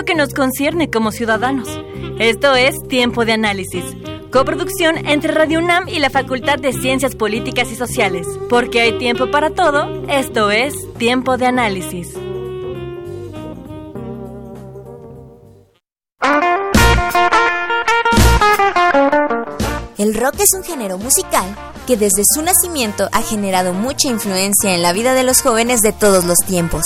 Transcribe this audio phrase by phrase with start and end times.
[0.00, 1.68] que nos concierne como ciudadanos.
[2.18, 3.84] Esto es Tiempo de Análisis.
[4.32, 8.26] Coproducción entre Radio UNAM y la Facultad de Ciencias Políticas y Sociales.
[8.48, 12.08] Porque hay tiempo para todo, esto es Tiempo de Análisis.
[19.98, 21.44] El rock es un género musical
[21.86, 25.92] que desde su nacimiento ha generado mucha influencia en la vida de los jóvenes de
[25.92, 26.82] todos los tiempos.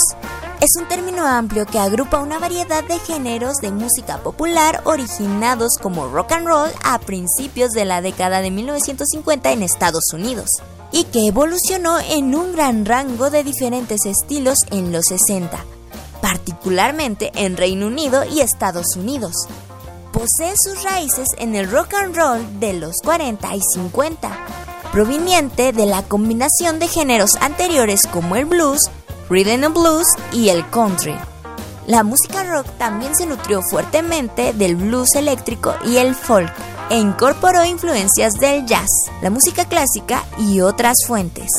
[0.59, 6.07] Es un término amplio que agrupa una variedad de géneros de música popular originados como
[6.07, 10.49] rock and roll a principios de la década de 1950 en Estados Unidos
[10.91, 15.63] y que evolucionó en un gran rango de diferentes estilos en los 60,
[16.23, 19.47] particularmente en Reino Unido y Estados Unidos.
[20.11, 24.35] Posee sus raíces en el rock and roll de los 40 y 50,
[24.91, 28.89] proveniente de la combinación de géneros anteriores como el blues,
[29.29, 31.15] rhythm and blues y el country.
[31.85, 36.51] La música rock también se nutrió fuertemente del blues eléctrico y el folk
[36.89, 38.89] e incorporó influencias del jazz,
[39.21, 41.49] la música clásica y otras fuentes.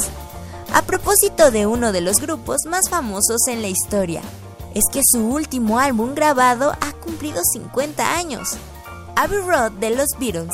[0.73, 4.23] A propósito de uno de los grupos más famosos en la historia,
[4.75, 8.57] es que su último álbum grabado ha cumplido 50 años.
[9.17, 10.53] Abbey Road de los Beatles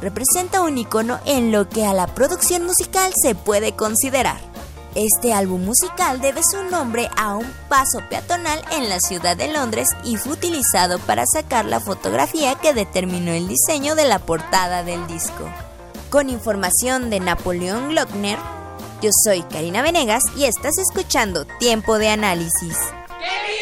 [0.00, 4.51] representa un icono en lo que a la producción musical se puede considerar.
[4.94, 9.88] Este álbum musical debe su nombre a un paso peatonal en la ciudad de Londres
[10.04, 15.06] y fue utilizado para sacar la fotografía que determinó el diseño de la portada del
[15.06, 15.50] disco.
[16.10, 18.38] Con información de Napoleón Glockner,
[19.00, 22.76] yo soy Karina Venegas y estás escuchando Tiempo de Análisis.
[23.18, 23.61] ¿Qué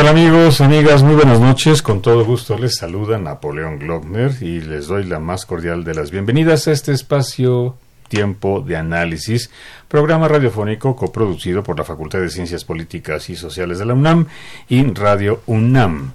[0.00, 1.02] tal amigos, amigas?
[1.02, 1.82] Muy buenas noches.
[1.82, 6.10] Con todo gusto les saluda Napoleón Glockner y les doy la más cordial de las
[6.10, 7.76] bienvenidas a este espacio
[8.08, 9.50] Tiempo de Análisis,
[9.88, 14.26] programa radiofónico coproducido por la Facultad de Ciencias Políticas y Sociales de la UNAM
[14.70, 16.14] y Radio UNAM.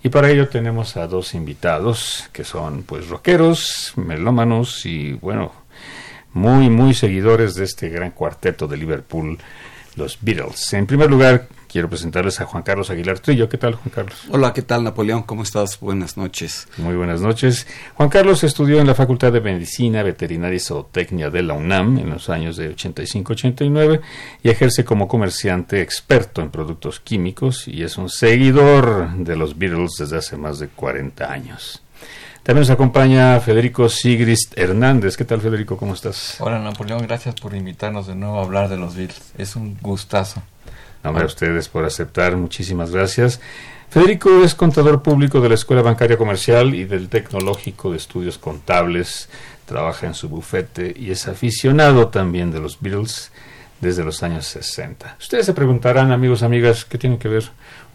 [0.03, 5.53] Y para ello tenemos a dos invitados que son pues rockeros, melómanos y bueno,
[6.33, 9.39] muy muy seguidores de este gran cuarteto de Liverpool,
[9.97, 10.73] los Beatles.
[10.73, 13.49] En primer lugar, quiero presentarles a Juan Carlos Aguilar Trillo.
[13.49, 14.15] ¿Qué tal, Juan Carlos?
[14.29, 15.23] Hola, ¿qué tal, Napoleón?
[15.23, 15.81] ¿Cómo estás?
[15.81, 16.69] Buenas noches.
[16.77, 17.67] Muy buenas noches.
[17.95, 22.11] Juan Carlos estudió en la Facultad de Medicina, Veterinaria y Zootecnia de la UNAM en
[22.11, 24.01] los años de 85-89
[24.43, 29.93] y ejerce como comerciante experto en productos químicos y es un seguidor de los Beatles
[29.99, 31.83] desde hace más de 40 años.
[32.43, 35.17] También nos acompaña Federico Sigrist Hernández.
[35.17, 35.77] ¿Qué tal, Federico?
[35.77, 36.37] ¿Cómo estás?
[36.41, 37.01] Hola, Napoleón.
[37.03, 39.33] Gracias por invitarnos de nuevo a hablar de los Beatles.
[39.39, 40.43] Es un gustazo.
[41.03, 43.41] Nombre a ustedes por aceptar, muchísimas gracias.
[43.91, 49.29] Federico es contador público de la Escuela Bancaria Comercial y del Tecnológico de Estudios Contables.
[49.67, 53.33] Trabaja en su bufete y es aficionado también de los Beatles
[53.81, 55.17] desde los años 60.
[55.21, 57.45] Ustedes se preguntarán, amigos, amigas, ¿qué tiene que ver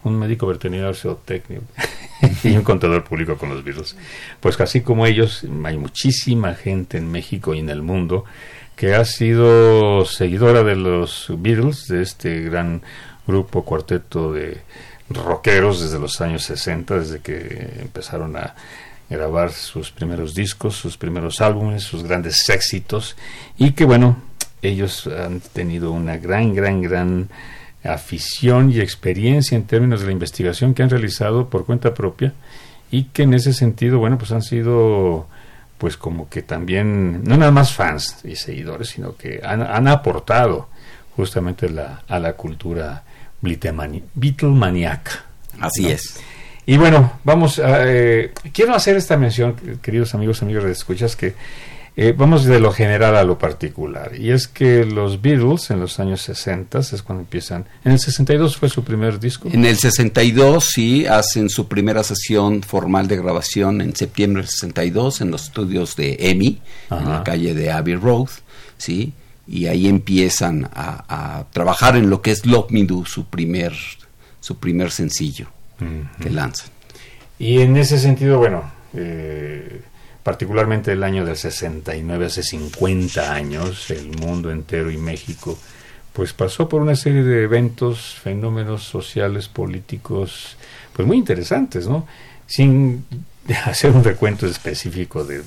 [0.04, 1.64] un médico veterinario técnico
[2.44, 3.96] y un contador público con los Beatles?
[4.38, 8.26] Pues así como ellos, hay muchísima gente en México y en el mundo
[8.78, 12.80] que ha sido seguidora de los Beatles, de este gran
[13.26, 14.58] grupo cuarteto de
[15.10, 18.54] rockeros desde los años 60, desde que empezaron a
[19.10, 23.16] grabar sus primeros discos, sus primeros álbumes, sus grandes éxitos,
[23.56, 24.16] y que bueno,
[24.62, 27.30] ellos han tenido una gran, gran, gran
[27.82, 32.32] afición y experiencia en términos de la investigación que han realizado por cuenta propia
[32.92, 35.26] y que en ese sentido, bueno, pues han sido
[35.78, 40.68] pues como que también, no nada más fans y seguidores, sino que han, aportado
[41.16, 43.04] justamente la, a la cultura
[43.40, 45.24] Beatlemaniaca.
[45.60, 46.20] Así es.
[46.66, 47.88] Y bueno, vamos a...
[47.88, 51.34] Eh, quiero hacer esta mención, queridos amigos, amigos de escuchas, que
[52.00, 54.12] eh, vamos de lo general a lo particular.
[54.16, 57.64] Y es que los Beatles en los años 60 es cuando empiezan.
[57.84, 59.48] En el 62 fue su primer disco.
[59.52, 65.22] En el 62 sí, hacen su primera sesión formal de grabación en septiembre del 62
[65.22, 66.60] en los estudios de EMI,
[66.92, 68.28] en la calle de Abbey Road,
[68.76, 69.12] sí.
[69.48, 73.72] Y ahí empiezan a, trabajar en lo que es Love Me Do, su primer,
[74.38, 75.48] su primer sencillo
[76.20, 76.68] que lanzan.
[77.40, 79.82] Y en ese sentido, bueno, eh,
[80.28, 85.58] particularmente el año del 69, hace 50 años, el mundo entero y México,
[86.12, 90.58] pues pasó por una serie de eventos, fenómenos sociales, políticos,
[90.92, 92.06] pues muy interesantes, ¿no?
[92.46, 93.06] Sin
[93.64, 95.40] hacer un recuento específico de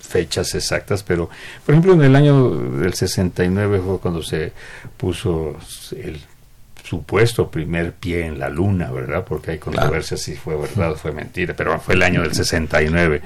[0.00, 1.28] fechas exactas, pero
[1.66, 4.52] por ejemplo en el año del 69 fue cuando se
[4.96, 5.56] puso
[5.90, 6.20] el
[6.90, 9.24] supuesto primer pie en la luna, ¿verdad?
[9.24, 13.22] Porque hay controversia si fue verdad o fue mentira, pero fue el año del 69.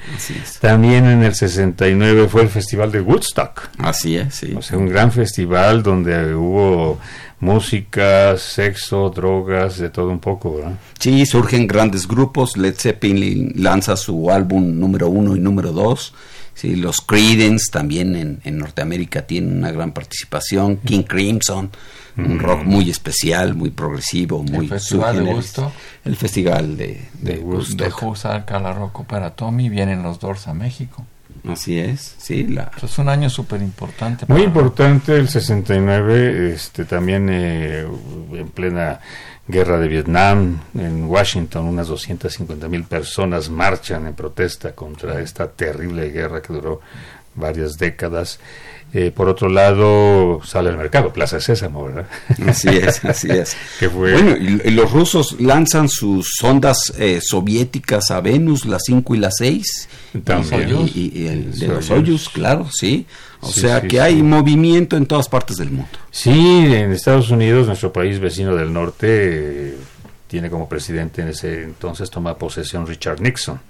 [0.61, 3.71] También en el 69 fue el Festival de Woodstock.
[3.79, 4.53] Así es, sí.
[4.55, 7.01] O sea, un gran festival donde hubo
[7.41, 10.79] música, sexo, drogas, de todo un poco, ¿verdad?
[10.99, 12.59] Sí, surgen grandes grupos.
[12.59, 16.13] Led Zeppelin lanza su álbum número uno y número dos.
[16.53, 20.77] Sí, los Creedence también en, en Norteamérica tienen una gran participación.
[20.85, 21.71] King Crimson
[22.17, 25.73] un rock muy especial, muy progresivo, muy el festival de gusto,
[26.05, 31.05] el festival de de, gusto de Husar, Calarroco para Tommy vienen los Doors a México.
[31.49, 32.47] Así es, sí.
[32.47, 32.71] La...
[32.83, 34.25] es un año súper importante.
[34.29, 37.87] Muy importante el 69, este, también eh,
[38.33, 39.01] en plena
[39.47, 46.11] guerra de Vietnam, en Washington unas 250 mil personas marchan en protesta contra esta terrible
[46.11, 46.81] guerra que duró
[47.35, 48.39] varias décadas.
[48.97, 52.07] Eh, por otro lado, sale al mercado, Plaza Sésamo, ¿verdad?
[52.47, 53.57] Así es, así es.
[53.93, 59.35] Bueno, y, los rusos lanzan sus sondas eh, soviéticas a Venus, las 5 y las
[59.39, 59.89] 6.
[60.95, 63.05] Y, el de los Soyuz, claro, sí.
[63.41, 65.99] O sea que hay movimiento en todas partes del mundo.
[66.13, 69.75] Sí, en Estados Unidos, nuestro país vecino del norte,
[70.35, 73.61] tiene como presidente en ese entonces, toma posesión Richard Nixon.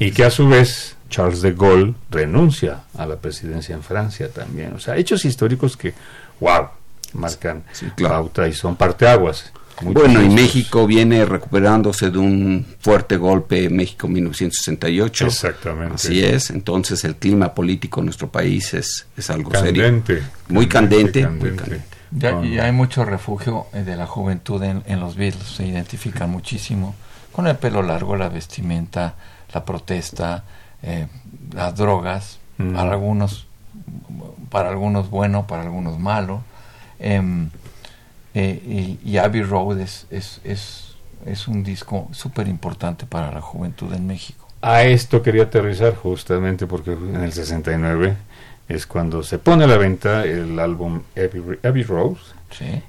[0.00, 4.72] y que a su vez Charles de Gaulle renuncia a la presidencia en Francia también.
[4.72, 5.94] O sea, hechos históricos que,
[6.40, 6.70] wow,
[7.12, 7.62] marcan
[8.02, 9.52] pauta y son parteaguas.
[9.80, 15.24] Bueno, y México viene recuperándose de un fuerte golpe, México 1968.
[15.24, 15.94] Exactamente.
[15.94, 20.24] Así es, entonces el clima político en nuestro país es, es algo candente, serio.
[20.48, 21.97] Muy candente, muy candente.
[22.10, 26.30] Ya, y hay mucho refugio eh, de la juventud en, en los Beatles, se identifican
[26.30, 26.94] muchísimo
[27.32, 29.14] con el pelo largo, la vestimenta,
[29.52, 30.44] la protesta,
[30.82, 31.06] eh,
[31.52, 32.74] las drogas, mm.
[32.74, 33.46] para algunos
[34.50, 36.42] para algunos bueno, para algunos malo.
[36.98, 37.50] Em,
[38.34, 40.96] eh, y, Abbey Road es, es, es,
[41.26, 44.48] es un disco súper importante para la juventud en México.
[44.60, 48.16] A esto quería aterrizar justamente porque en el 69
[48.68, 51.02] es cuando se pone a la venta el álbum
[51.64, 52.16] Abbey, Road.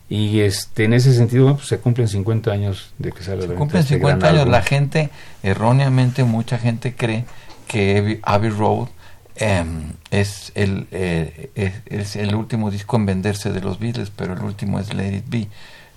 [0.09, 3.83] Y este, en ese sentido pues, se cumplen 50 años de que sale se Cumplen
[3.83, 4.49] 50 este años.
[4.49, 5.09] La gente,
[5.41, 7.25] erróneamente, mucha gente cree
[7.67, 8.89] que Abbey Road
[9.35, 14.41] em, es, el, eh, es, el último disco en venderse de los Beatles, pero el
[14.41, 15.47] último es Let It Be.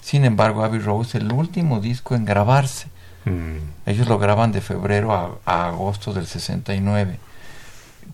[0.00, 2.88] Sin embargo, Abbey Road es el último disco en grabarse.
[3.24, 3.88] Mm.
[3.88, 7.18] Ellos lo graban de febrero a, a agosto del 69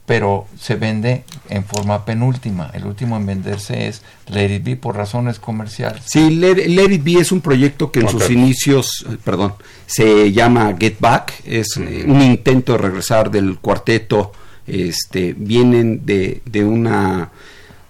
[0.08, 2.70] pero se vende en forma penúltima.
[2.72, 6.02] El último en venderse es Let It Be por razones comerciales.
[6.06, 9.52] Sí, Let, It Be es un proyecto que en sus inicios, eh, perdón,
[9.86, 14.32] se llama Get Back, es eh, un intento de regresar del cuarteto,
[14.66, 17.30] este, vienen de, de una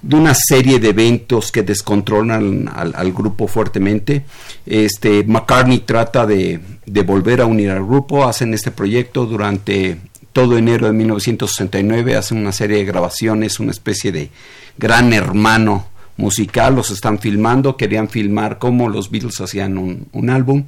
[0.01, 4.25] de una serie de eventos que descontrolan al, grupo fuertemente.
[4.65, 9.99] Este McCartney trata de, de, volver a unir al grupo, hacen este proyecto durante
[10.33, 14.31] todo enero de 1969, hacen una serie de grabaciones, una especie de
[14.77, 20.65] gran hermano musical, los están filmando, querían filmar cómo los Beatles hacían un, álbum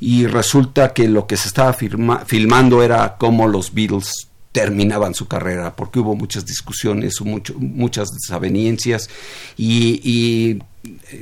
[0.00, 5.76] y resulta que lo que se estaba filmando era cómo los Beatles terminaban su carrera,
[5.76, 9.08] porque hubo muchas discusiones, muchas desavenencias
[9.56, 10.58] y,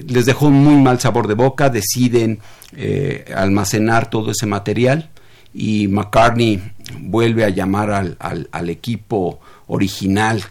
[0.06, 2.38] les dejó un muy mal sabor de boca, deciden
[2.76, 5.08] eh, almacenar todo ese material
[5.54, 6.60] y McCartney
[6.98, 10.42] vuelve a llamar al, al, equipo original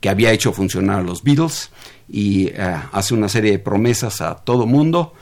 [0.00, 1.70] que había hecho funcionar a los Beatles
[2.08, 5.12] y eh, hace una serie de promesas a todo mundo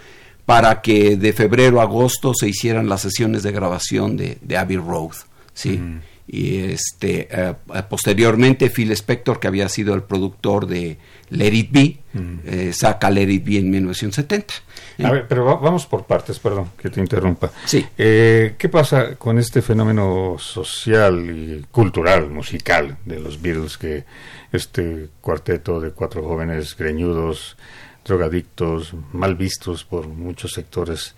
[0.44, 4.76] para que de febrero a agosto se hicieran las sesiones de grabación de, de Abbey
[4.76, 5.14] Road.
[5.54, 5.80] ¿sí?
[6.26, 7.54] Y este eh,
[7.88, 11.98] posteriormente Phil Spector que había sido el productor de Let It Be
[12.46, 14.54] eh, saca Let It Be en 1970
[15.02, 17.50] a ver pero vamos por partes perdón que te interrumpa.
[17.64, 17.84] Sí.
[17.98, 24.04] Eh, qué pasa con este fenómeno social y cultural musical de los Beatles que
[24.52, 27.56] este cuarteto de cuatro jóvenes greñudos
[28.04, 31.14] drogadictos mal vistos por muchos sectores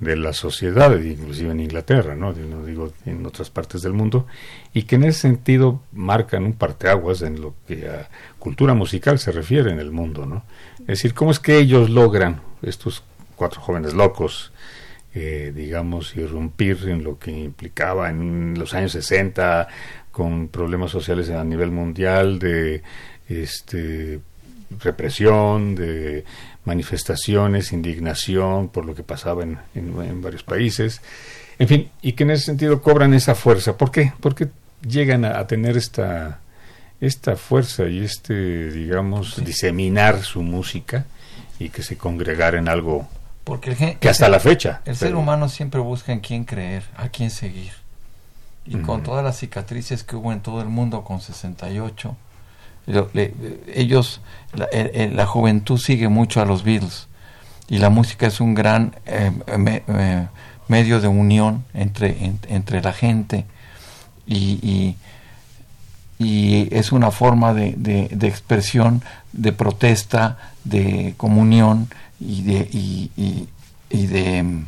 [0.00, 2.34] de la sociedad, inclusive en Inglaterra, ¿no?
[2.34, 4.26] digo en otras partes del mundo,
[4.74, 9.32] y que en ese sentido marcan un parteaguas en lo que a cultura musical se
[9.32, 10.44] refiere en el mundo, ¿no?
[10.80, 13.02] Es decir, cómo es que ellos logran, estos
[13.36, 14.52] cuatro jóvenes locos,
[15.14, 19.66] eh, digamos, irrumpir en lo que implicaba en los años 60
[20.12, 22.82] con problemas sociales a nivel mundial de
[23.28, 24.20] este
[24.78, 26.24] represión, de
[26.66, 31.00] manifestaciones, indignación por lo que pasaba en, en, varios países,
[31.58, 33.76] en fin, y que en ese sentido cobran esa fuerza.
[33.76, 34.12] ¿Por qué?
[34.20, 34.48] Porque
[34.86, 36.40] llegan a, tener esta,
[37.00, 41.06] esta fuerza y este, digamos, diseminar su música
[41.58, 43.08] y que se congregara en algo
[43.44, 44.82] Porque que hasta la fecha.
[44.84, 47.72] El ser humano siempre busca en quién creer, a quién seguir.
[48.66, 52.16] Y con todas las cicatrices que hubo en todo el mundo con 68,
[52.86, 54.20] ellos,
[54.52, 57.08] la, juventud sigue mucho a los Beatles.
[57.68, 60.26] Y la música es un gran eh, eh,
[60.68, 63.44] medio de unión entre, entre la gente.
[64.26, 64.96] Y,
[66.18, 69.02] y, es una forma de, de, expresión,
[69.32, 71.88] de protesta, de comunión
[72.18, 73.10] y de, y,
[73.90, 74.64] y de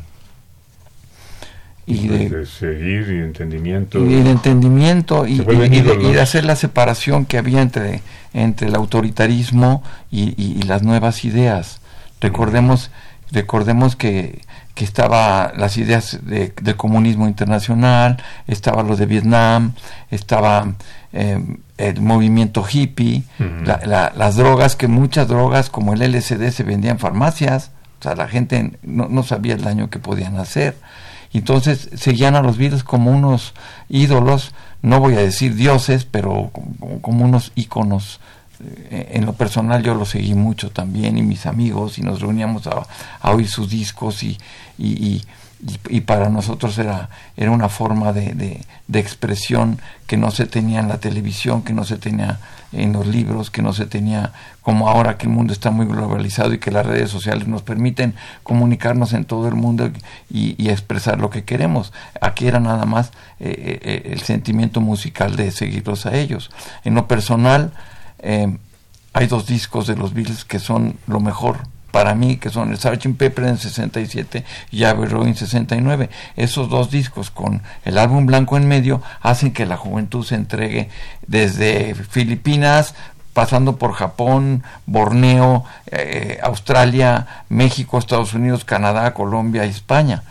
[1.89, 3.99] y de, seguir y entendimiento.
[4.05, 9.81] y de entendimiento y, de, hacer la separación que había entre entre el autoritarismo
[10.11, 11.81] y, las nuevas ideas.
[12.21, 12.91] Recordemos
[13.31, 14.41] recordemos que,
[14.75, 18.17] que estaba las ideas de, del comunismo internacional
[18.47, 19.73] estaba lo de Vietnam
[20.09, 20.73] estaba
[21.13, 21.39] eh,
[21.77, 23.23] el movimiento hippie
[23.85, 28.27] las drogas que muchas drogas como el LSD se vendían en farmacias o sea la
[28.27, 30.75] gente no, no sabía el daño que podían hacer
[31.37, 33.53] entonces seguían a los Beatles como unos
[33.87, 36.51] ídolos, no voy a decir dioses, pero
[37.01, 38.19] como, unos íconos.
[38.61, 42.67] Eh, en lo personal yo los seguí mucho también y mis amigos y nos reuníamos
[42.67, 42.85] a,
[43.31, 44.37] oír sus discos y,
[44.77, 45.25] y, y,
[46.05, 50.99] para nosotros era, era una forma de, de, expresión que no se tenía en la
[50.99, 52.39] televisión, que no se tenía
[52.71, 56.53] en los libros, que no se tenía como ahora que el mundo está muy globalizado
[56.53, 59.91] y que las redes sociales nos permiten comunicarnos en todo el mundo
[60.29, 61.91] y, expresar lo que queremos.
[62.21, 63.07] Aquí era nada más
[63.39, 66.51] eh, eh, eh, el sentimiento musical de seguirlos a ellos.
[66.83, 67.73] En lo personal,
[69.13, 71.57] hay dos discos de los Beatles que son lo mejor
[71.91, 73.17] para mí, que son el Sgt.
[73.17, 76.09] Pepper en 67 y Abbey Road en 69.
[76.35, 80.89] Esos dos discos con el álbum blanco en medio hacen que la juventud se entregue
[81.27, 82.95] desde Filipinas,
[83.33, 90.23] pasando por Japón, Borneo, eh, Australia, México, Estados Unidos, Canadá, Colombia España.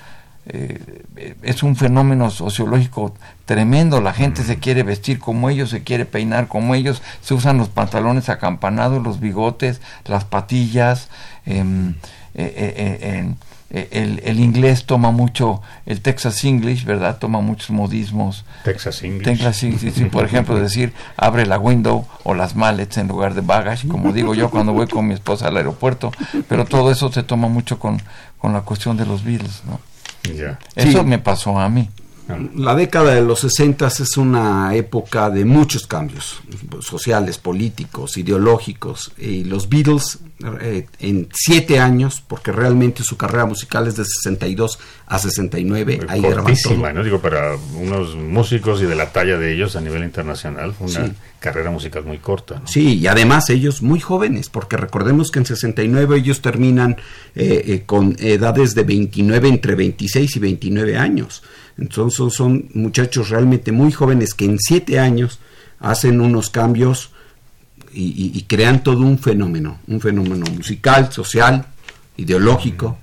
[0.50, 1.04] Eh,
[1.42, 3.14] es un fenómeno sociológico
[3.44, 7.58] tremendo, la gente se quiere vestir como ellos, se quiere peinar como ellos, se usan
[7.58, 11.08] los pantalones acampanados, los bigotes, las patillas,
[11.44, 11.96] em,
[12.34, 13.34] eh,
[13.70, 17.18] eh, el, el, inglés toma mucho, el Texas English, ¿verdad?
[17.18, 18.46] Toma muchos modismos.
[18.64, 19.24] Texas English.
[19.24, 23.86] Texas English, por ejemplo, decir abre la window o las mallets en lugar de baggage,
[23.86, 26.10] como digo yo cuando voy con mi esposa al aeropuerto,
[26.48, 28.00] pero todo eso se toma mucho con,
[28.38, 29.78] con la cuestión de los Beatles, ¿no?
[30.74, 31.88] Eso me pasó a mí.
[32.54, 36.40] La década de los 60 es una época de muchos cambios
[36.80, 39.12] sociales, políticos, ideológicos.
[39.16, 40.18] Y los Beatles
[40.60, 46.00] eh, en siete años, porque realmente su carrera musical es de 62 a 69.
[46.06, 47.02] Ahí cortísima, ¿no?
[47.02, 51.12] Digo, para unos músicos y de la talla de ellos a nivel internacional, fue una
[51.40, 52.62] carrera musical muy corta.
[52.66, 56.98] Sí, y además ellos muy jóvenes, porque recordemos que en 69 ellos terminan
[57.34, 61.42] eh, eh, con edades de 29, entre 26 y 29 años.
[61.78, 65.38] Entonces son muchachos realmente muy jóvenes que en siete años
[65.78, 67.12] hacen unos cambios
[67.92, 71.66] y, crean todo un fenómeno, un fenómeno musical, social,
[72.16, 72.98] ideológico.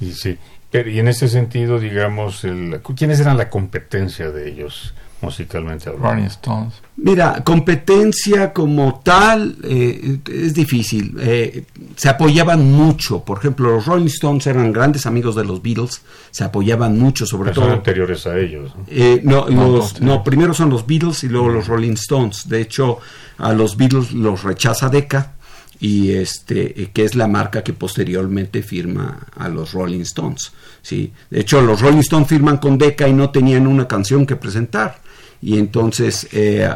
[0.00, 0.38] Y sí,
[0.72, 4.94] y en ese sentido, digamos, el, ¿quiénes eran la competencia de ellos?
[5.20, 6.80] musicalmente Rolling Stones.
[7.02, 11.16] Mira, competencia como tal eh, es difícil.
[11.18, 11.64] Eh,
[11.96, 13.24] se apoyaban mucho.
[13.24, 16.02] Por ejemplo, los Rolling Stones eran grandes amigos de los Beatles.
[16.30, 17.64] Se apoyaban mucho, sobre todo.
[17.64, 18.74] Son anteriores a ellos.
[18.76, 18.84] ¿no?
[18.88, 22.46] Eh, no, primero son los Beatles y luego los Rolling Stones.
[22.48, 22.98] De hecho,
[23.38, 25.32] a los Beatles los rechaza Decca
[25.80, 30.52] y este que es la marca que posteriormente firma a los Rolling Stones.
[30.82, 34.36] Sí, de hecho los Rolling Stones firman con Decca y no tenían una canción que
[34.36, 35.00] presentar
[35.42, 36.68] y entonces eh,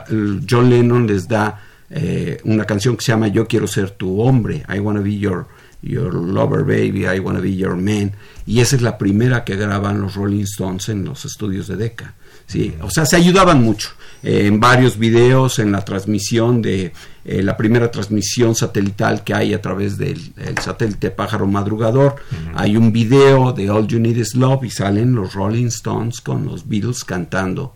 [0.48, 4.64] John Lennon les da eh, una canción que se llama Yo quiero ser tu hombre,
[4.74, 5.46] I wanna be your,
[5.82, 8.12] your lover baby, I wanna be your man,
[8.46, 12.14] y esa es la primera que graban los Rolling Stones en los estudios de Decca.
[12.46, 13.88] Sí, o sea, se ayudaban mucho
[14.22, 16.92] eh, en varios videos, en la transmisión de
[17.24, 20.20] la primera transmisión satelital que hay a través del
[20.62, 22.16] satélite Pájaro Madrugador.
[22.54, 26.44] Hay un video de All You Need Is Love y salen los Rolling Stones con
[26.44, 27.72] los Beatles cantando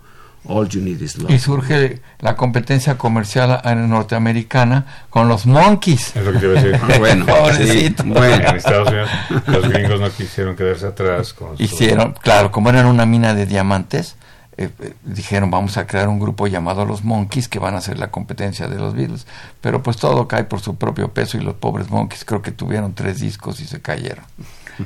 [1.28, 6.16] y surge la competencia comercial norteamericana con los Monkeys.
[6.16, 6.80] Es lo que te iba a decir.
[6.98, 9.10] bueno, bueno, en Estados Unidos
[9.46, 11.34] los gringos no quisieron quedarse atrás.
[11.34, 14.16] Con Hicieron, claro, como eran una mina de diamantes,
[14.56, 17.98] eh, eh, dijeron vamos a crear un grupo llamado los Monkeys que van a ser
[17.98, 19.26] la competencia de los Beatles.
[19.60, 22.94] Pero pues todo cae por su propio peso y los pobres Monkeys creo que tuvieron
[22.94, 24.24] tres discos y se cayeron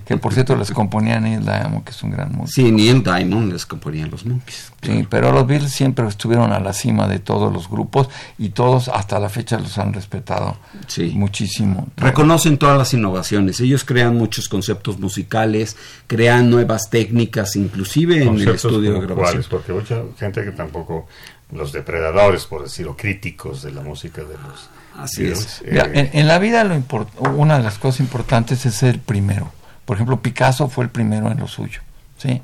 [0.04, 2.66] que por cierto les componía Neil Diamond, que es un gran músico.
[2.66, 4.72] Sí, Neil Diamond les componía los Monkeys.
[4.82, 8.08] Sí, pero los Beatles siempre estuvieron a la cima de todos los grupos
[8.38, 10.56] y todos hasta la fecha los han respetado
[10.86, 11.12] sí.
[11.14, 11.88] muchísimo.
[11.96, 18.48] Reconocen todas las innovaciones, ellos crean muchos conceptos musicales, crean nuevas técnicas, inclusive en el
[18.48, 19.44] estudio de grabación.
[19.48, 21.06] Porque mucha gente que tampoco
[21.52, 25.62] los depredadores, por decirlo, críticos de la música de los Así es.
[25.64, 26.82] Eh, en, la vida lo
[27.30, 29.50] una de las cosas importantes es ser primero.
[29.84, 31.80] Por ejemplo, Picasso fue el primero en lo suyo.
[32.18, 32.40] ¿sí?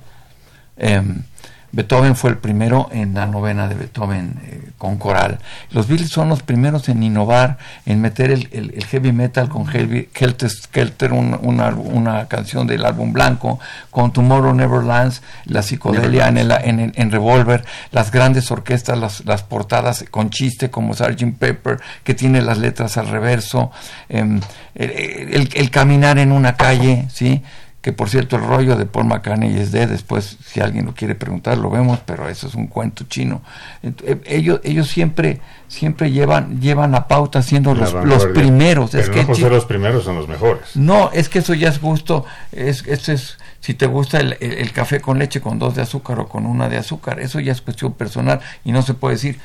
[0.76, 1.22] Em,
[1.70, 5.38] Beethoven fue el primero en la novena de Beethoven eh, con coral.
[5.70, 11.12] Los Beatles son los primeros en innovar, en meter el, heavy metal con Helter Skelter,
[11.12, 17.64] una, canción del álbum blanco, con Tomorrow Never Lands, la psicodelia en, el, en, Revolver,
[17.92, 21.36] las grandes orquestas, las, las, portadas con chiste como Sgt.
[21.38, 23.70] Pepper, que tiene las letras al reverso,
[24.08, 24.40] el,
[24.74, 27.42] el, caminar en una calle, ¿sí?
[27.88, 31.14] Que por cierto el rollo de Paul McCartney es de después si alguien lo quiere
[31.14, 33.40] preguntar lo vemos pero eso es un cuento chino.
[33.82, 38.94] Eh, ellos ellos siempre siempre llevan llevan a pauta siendo los, los primeros.
[38.94, 40.76] Es que no los primeros son los mejores.
[40.76, 44.70] No es que eso ya es gusto es eso es si te gusta el, el,
[44.72, 47.62] café con leche con dos de azúcar o con una de azúcar eso ya es
[47.62, 49.40] cuestión personal y no se puede decir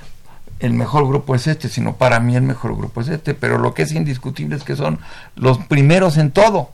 [0.59, 3.73] el mejor grupo es este, sino para mí el mejor grupo es este, pero lo
[3.73, 4.99] que es indiscutible es que son
[5.35, 6.71] los primeros en todo.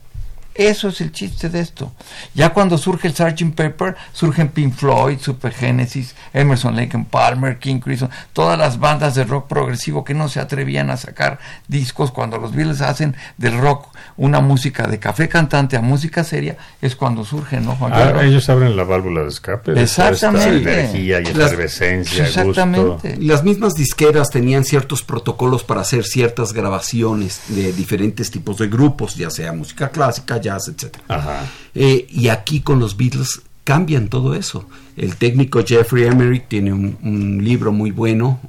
[0.59, 1.93] Eso es el chiste de esto.
[2.33, 3.55] Ya cuando surge el Sgt.
[3.55, 9.15] Pepper, surgen Pink Floyd, Super Genesis, Emerson, Lake and Palmer, King Crimson, todas las bandas
[9.15, 13.57] de rock progresivo que no se atrevían a sacar discos cuando los Beatles hacen del
[13.57, 18.49] rock una música de café cantante a música seria, es cuando surgen, ¿no, ah, ellos
[18.49, 19.81] abren la válvula de escape.
[19.81, 20.73] Exactamente.
[20.73, 23.15] energía y efervescencia, exactamente.
[23.21, 29.15] Las mismas disqueras tenían ciertos protocolos para hacer ciertas grabaciones de diferentes tipos de grupos,
[29.15, 31.49] ya sea música clásica, ya etcétera.
[31.75, 34.65] Eh, y aquí con los Beatles cambian todo eso.
[34.97, 38.39] El técnico Jeffrey Emery tiene un, libro muy bueno,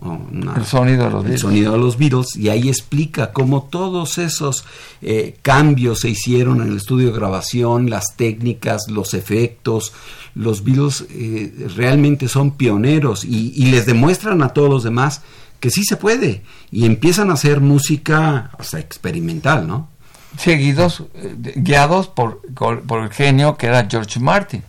[0.57, 4.65] el, sonido de los el sonido de los Beatles, y ahí explica cómo todos esos
[5.03, 9.93] eh, cambios se hicieron en el estudio de grabación, las técnicas, los efectos.
[10.35, 15.21] Los Beatles eh, realmente son pioneros y, y les demuestran a todos los demás
[15.61, 19.90] que sí se puede y empiezan a hacer música hasta experimental, ¿no?
[20.39, 24.63] Seguidos, eh, guiados por, por, el genio que era George Martin.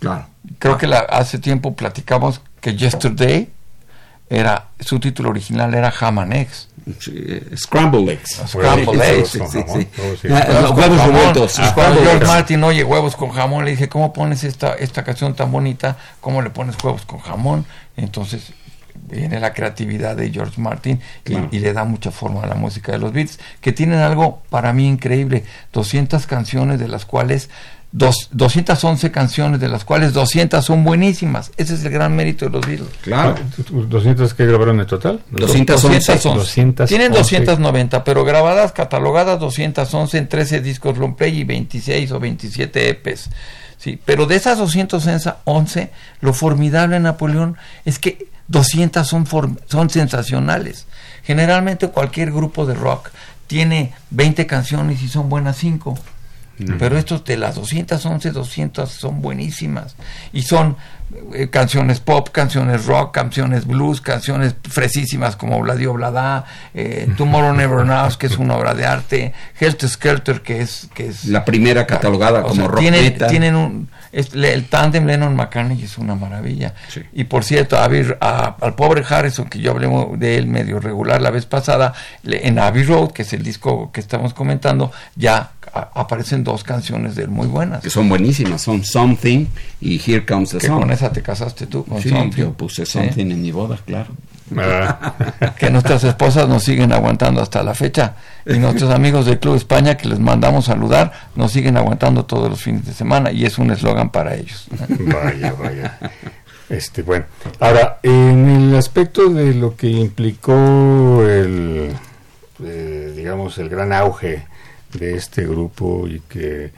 [0.00, 0.26] Claro.
[0.58, 3.50] Creo que la, hace tiempo platicamos que Yesterday
[4.28, 6.68] era su título original era Ham Eggs.
[7.56, 8.42] Scramble Eggs.
[8.46, 9.36] Scramble Eggs.
[10.24, 11.56] huevos revueltos.
[11.56, 15.96] George Martin oye huevos con jamón, le dije, ¿cómo pones esta, esta canción tan bonita?
[16.20, 17.66] ¿Cómo le pones huevos con jamón?
[17.96, 18.52] Entonces
[18.94, 22.98] viene la creatividad de George Martin y, le da mucha forma a la música de
[22.98, 27.50] los Beats, que tienen algo para mí increíble, 200 canciones de las cuales
[27.92, 31.52] dos, 211 canciones, de las cuales 200 son buenísimas.
[31.56, 32.88] Ese es el gran mérito de los Beatles.
[33.02, 33.36] Claro.
[33.56, 35.20] ¿200 que grabaron en total?
[35.30, 36.12] 211.
[36.12, 36.86] 211.
[36.86, 42.88] Tienen 290, pero grabadas, catalogadas 211 en 13 discos long play y 26 o 27
[42.88, 43.30] EPs.
[43.82, 49.26] Sí, pero de esas 211, lo formidable en Napoleón es que 200 son,
[49.66, 50.86] son sensacionales.
[51.22, 53.10] Generalmente cualquier grupo de rock
[53.46, 55.98] tiene 20 canciones y son buenas 5.
[56.78, 59.96] Pero estos de las 211, 200 son buenísimas.
[60.32, 60.76] Y son
[61.34, 67.84] eh, canciones pop, canciones rock, canciones blues, canciones fresísimas como Bladio Blada, eh, Tomorrow Never
[67.84, 70.88] Knows, que es una obra de arte, Helter Skelter, que es...
[70.94, 75.96] Que es la primera catalogada como rock tienen, tienen un el tándem Lennon McCartney es
[75.96, 76.74] una maravilla.
[77.12, 79.88] Y por cierto, a, al pobre Harrison, que yo hablé
[80.18, 84.00] de él medio regular la vez pasada, en Abbey Road, que es el disco que
[84.00, 87.82] estamos comentando, ya aparecen dos canciones de él muy buenas.
[87.82, 89.46] Que son buenísimas, son Something
[89.80, 93.30] y Here Comes the que con esa te casaste tú, con sí, yo puse Something
[93.30, 94.08] en mi boda, claro.
[94.58, 95.14] Ah.
[95.58, 99.96] que nuestras esposas nos siguen aguantando hasta la fecha y nuestros amigos del Club España
[99.96, 103.70] que les mandamos saludar nos siguen aguantando todos los fines de semana y es un
[103.70, 104.66] eslogan para ellos.
[104.88, 105.98] Vaya, vaya.
[106.68, 107.26] Este, bueno,
[107.60, 111.90] ahora, en el aspecto de lo que implicó el,
[112.64, 114.46] eh, digamos, el gran auge
[114.92, 116.72] de este grupo y que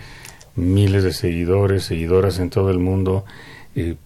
[0.56, 3.24] miles de seguidores, seguidoras en todo el mundo,
[3.74, 3.96] eh,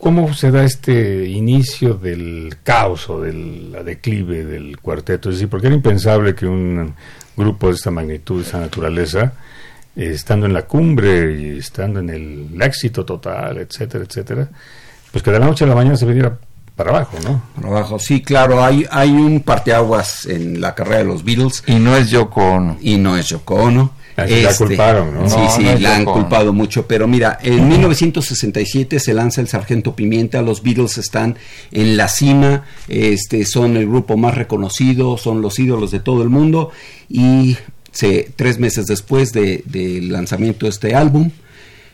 [0.00, 5.28] ¿Cómo se da este inicio del caos o del declive del cuarteto?
[5.28, 6.94] Es decir, porque era impensable que un
[7.36, 9.34] grupo de esta magnitud, de esa naturaleza,
[9.94, 14.48] eh, estando en la cumbre y estando en el éxito total, etcétera, etcétera,
[15.12, 16.38] pues que de la noche a la mañana se viniera
[16.84, 17.42] para abajo, ¿no?
[17.54, 21.62] Para abajo, sí, claro, hay, hay un parteaguas en la carrera de los Beatles.
[21.66, 22.78] Y no es Yoko Ono.
[22.80, 25.28] Y no es Yoko Ono la este, culparon, ¿no?
[25.28, 26.86] Sí, sí, la han culpado mucho.
[26.86, 31.36] Pero mira, en 1967 se lanza el Sargento Pimienta, los Beatles están
[31.70, 36.28] en la cima, este, son el grupo más reconocido, son los ídolos de todo el
[36.28, 36.70] mundo.
[37.08, 37.56] Y
[37.92, 41.30] se, tres meses después del de, lanzamiento de este álbum,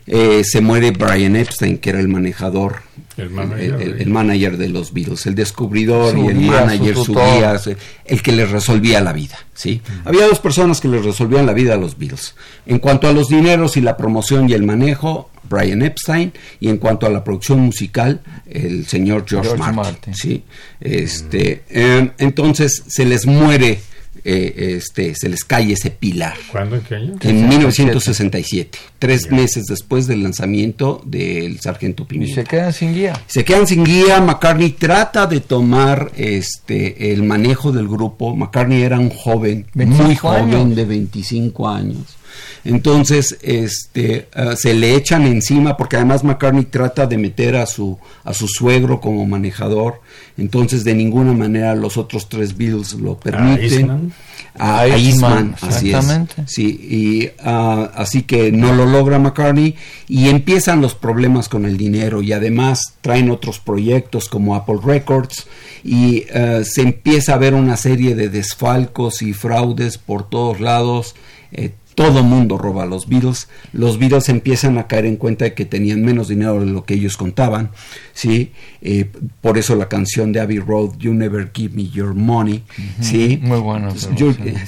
[0.07, 2.83] eh, se muere Brian Epstein, que era el manejador,
[3.17, 7.61] el manager, de los Beatles, el descubridor y el manager, su, guía,
[8.05, 9.39] el que les resolvía la vida.
[9.55, 9.81] ¿sí?
[10.05, 12.35] Había dos personas que les resolvían la vida a los Beatles.
[12.67, 16.79] En cuanto a los dineros y la promoción y el manejo, Brian Epstein, y en
[16.79, 20.15] cuanto a la producción musical, el señor George, Martin.
[20.15, 20.45] ¿sí?
[20.81, 23.81] este, eh, entonces se les muere
[24.29, 26.35] eh, este, se les cae ese pilar.
[26.51, 26.75] ¿Cuándo?
[26.75, 27.15] ¿En qué año?
[27.21, 32.33] En 1967, tres meses después del lanzamiento del Sargento Pimienta.
[32.33, 33.23] Y se quedan sin guía.
[33.29, 34.21] Se quedan sin guía.
[34.21, 38.35] McCartney trata de tomar este el manejo del grupo.
[38.35, 42.17] McCartney era un joven, muy joven, de 25 años.
[42.65, 47.99] Entonces, este, ah, se le echan encima porque además McCartney trata de meter a su
[48.25, 50.01] a su suegro como manejador.
[50.37, 54.13] Entonces, de ninguna manera los otros tres Beatles lo permiten.
[54.59, 56.07] A, Eastman, así es.
[56.47, 59.77] Sí, y ah, así que no lo logra McCartney
[60.09, 65.47] y empiezan los problemas con el dinero y además traen otros proyectos como Apple Records
[65.85, 71.15] y ah, se empieza a ver una serie de desfalcos y fraudes por todos lados.
[71.53, 75.55] Eh, todo mundo roba a los Beatles, los Beatles empiezan a caer en cuenta de
[75.55, 77.71] que tenían menos dinero de lo que ellos contaban,
[78.13, 78.53] ¿sí?
[78.83, 82.63] Eh, por eso la canción de Abbey Road, You Never Give Me Your Money,
[83.01, 83.41] ¿sí?
[83.43, 83.95] Muy bueno.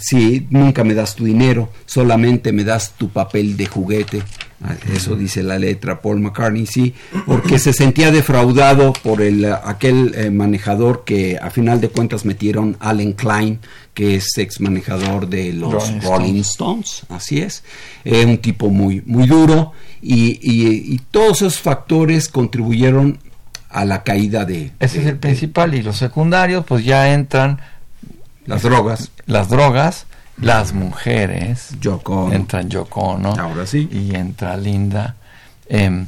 [0.01, 4.23] sí, nunca me das tu dinero, solamente me das tu papel de juguete.
[4.61, 6.93] Ah, eso dice la letra Paul McCartney, sí,
[7.27, 12.77] porque se sentía defraudado por el, aquel eh, manejador que a final de cuentas metieron
[12.81, 13.61] Allen Klein,
[13.99, 17.03] que es ex manejador de los Rolling, Stones.
[17.09, 17.65] así es,
[18.05, 23.19] eh, un tipo muy, muy duro y, y, todos esos factores contribuyeron
[23.69, 24.71] a la caída de...
[24.79, 27.61] Ese es el principal y los secundarios pues ya entran...
[28.47, 29.11] Las drogas.
[29.27, 30.07] Las drogas
[30.41, 33.31] las mujeres Yoko entran Yoko ¿no?
[33.33, 35.17] ahora sí y entra Linda
[35.69, 36.07] em,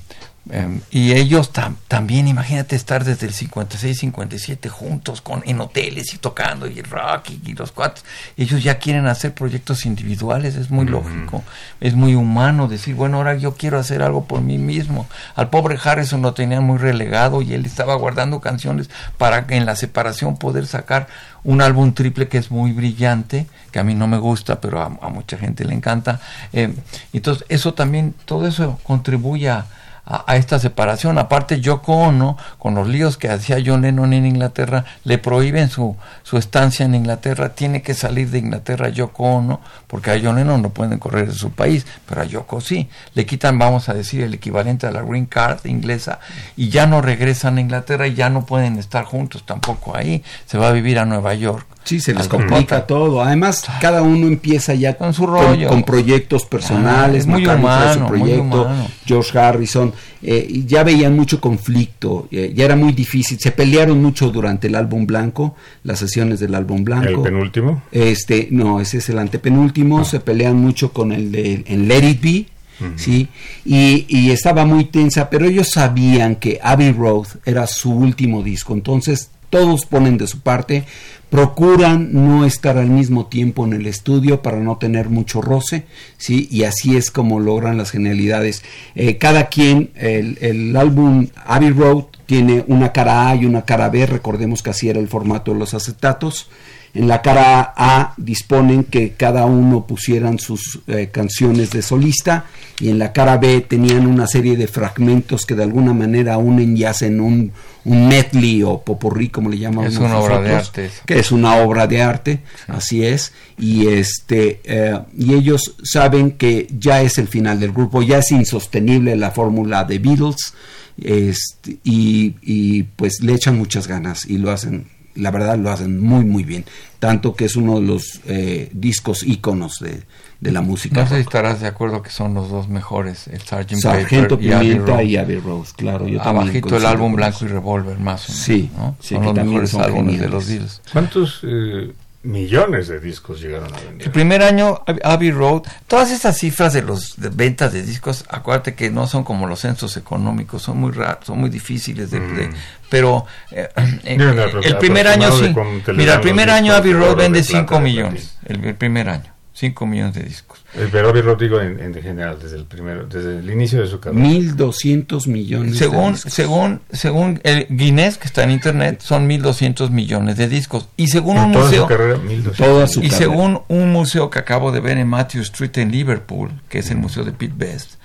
[0.53, 1.51] em, y ellos
[1.89, 7.31] también imagínate estar desde el 56 57 juntos con en hoteles y tocando y rock
[7.45, 8.05] y, los cuatro
[8.37, 11.43] ellos ya quieren hacer proyectos individuales es muy lógico
[11.81, 15.79] es muy humano decir bueno ahora yo quiero hacer algo por mí mismo al pobre
[15.83, 20.67] Harrison lo tenían muy relegado y él estaba guardando canciones para en la separación poder
[20.67, 21.09] sacar
[21.45, 24.89] un álbum triple que es muy brillante, que a mí no me gusta, pero a,
[24.89, 26.21] mucha gente le encanta.
[26.53, 26.75] Eh,
[27.13, 29.67] entonces, eso también, todo eso contribuye a,
[30.11, 31.19] a, esta separación.
[31.19, 35.97] Aparte, Yoko Ono, con los líos que hacía John Lennon en Inglaterra, le prohíben su,
[36.23, 40.63] su estancia en Inglaterra, tiene que salir de Inglaterra Yoko Ono, porque a John Lennon
[40.63, 42.89] no pueden correr de su país, pero a Yoko sí.
[43.15, 46.19] Le quitan, vamos a decir, el equivalente a la Green Card inglesa
[46.57, 50.25] y ya no regresan a Inglaterra y ya no pueden estar juntos tampoco ahí.
[50.47, 51.67] Se va a vivir a Nueva York.
[51.91, 53.21] Sí, se les complica todo.
[53.21, 58.71] Además, cada uno empieza ya con su rollo, con, proyectos personales, muy humano, proyecto,
[59.05, 63.41] George Harrison, eh, ya veían mucho conflicto, eh, ya era muy difícil.
[63.41, 67.09] Se pelearon mucho durante el álbum blanco, las sesiones del álbum blanco.
[67.09, 67.83] ¿El penúltimo?
[67.91, 70.05] Este, no, ese es el antepenúltimo.
[70.05, 72.47] Se pelean mucho con el de en Let It Be.
[72.95, 73.27] ¿sí?
[73.65, 78.75] Y, y, estaba muy tensa, pero ellos sabían que Abbey Road era su último disco,
[78.75, 80.85] entonces todos ponen de su parte,
[81.31, 85.85] procuran no estar al mismo tiempo en el estudio para no tener mucho roce,
[86.19, 86.49] ¿sí?
[86.51, 88.63] Y así es como logran las genialidades.
[88.97, 93.89] Eh, cada quien, el, el, álbum Abbey Road tiene una cara A y una cara
[93.89, 96.51] B, recordemos que así era el formato de los acetatos.
[96.93, 102.47] En la cara A disponen que cada uno pusieran sus eh, canciones de solista
[102.81, 106.77] y en la cara B tenían una serie de fragmentos que de alguna manera unen
[106.77, 107.53] y hacen un,
[107.85, 111.57] un medley o popurrí como le llamamos es una obra de arte que es una
[111.57, 113.33] obra de arte así es.
[113.57, 118.33] Y este eh, y ellos saben que ya es el final del grupo ya es
[118.33, 120.55] insostenible la fórmula de Beatles
[120.97, 126.01] este, y, y pues le echan muchas ganas y lo hacen la verdad lo hacen
[126.01, 126.65] muy muy bien.
[126.99, 130.03] Tanto que es uno de los eh, discos íconos de,
[130.41, 133.41] de, la música no sé si estarás de acuerdo que son los dos mejores el
[133.41, 133.77] Sgt.
[133.77, 138.33] Sargento Pimienta y Abbey Rose claro yo abajito el álbum Blanco y Revolver más o
[138.33, 138.97] menos, sí, ¿no?
[139.01, 140.83] sí son los mejores álbumes de los Beatles.
[140.93, 141.91] ¿cuántos eh,
[142.23, 144.07] millones de discos llegaron a vender.
[144.07, 148.75] El primer año, Abbey Road, todas estas cifras de los de ventas de discos, acuérdate
[148.75, 152.55] que no son como los censos económicos, son muy raros, son muy difíciles de, mm.
[152.91, 153.69] pero eh,
[154.05, 155.55] el primer año sí.
[155.95, 159.33] Mira, el primer año Abbey Road vende 5 millones, el primer año.
[159.61, 160.65] 5 millones de discos.
[160.75, 164.25] El pero digo en, en, general, desde el primero, desde el inicio de su carrera.
[164.25, 166.33] 1.200 millones según, de discos.
[166.33, 170.89] Según, según el Guinness, que está en internet, son 1.200 millones de discos.
[170.97, 171.83] Y según un toda museo...
[171.83, 172.19] Su carrera,
[172.57, 173.19] toda su y carrera.
[173.19, 176.97] según un museo que acabo de ver en Matthew Street en Liverpool, que es el
[176.97, 178.01] museo de Pete Best,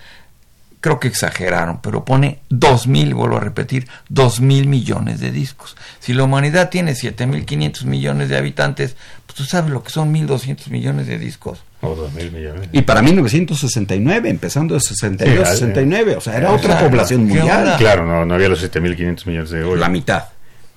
[0.81, 5.75] creo que exageraron, pero pone 2.000, vuelvo a repetir, 2.000 millones de discos.
[5.99, 8.95] Si la humanidad tiene 7.500 millones de habitantes,
[9.35, 11.63] tú sabes lo que son 1.200 millones de discos.
[11.81, 12.69] O 2.000 millones.
[12.71, 17.75] Y para 1969, empezando de 62, sí, 69, o sea, era otra población mundial.
[17.77, 19.79] Claro, no, no había los 7.500 millones de hoy.
[19.79, 20.25] La mitad.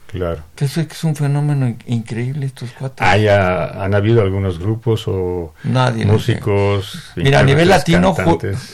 [0.08, 0.42] Claro.
[0.56, 3.06] Que es, es un fenómeno increíble estos cuatro.
[3.06, 7.12] Haya, han habido algunos grupos o Nadie músicos.
[7.14, 8.16] Mira, a nivel latino,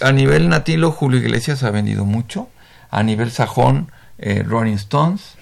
[0.00, 2.48] a nivel latino, Julio Iglesias ha vendido mucho.
[2.90, 5.34] A nivel sajón, eh, Rolling Stones.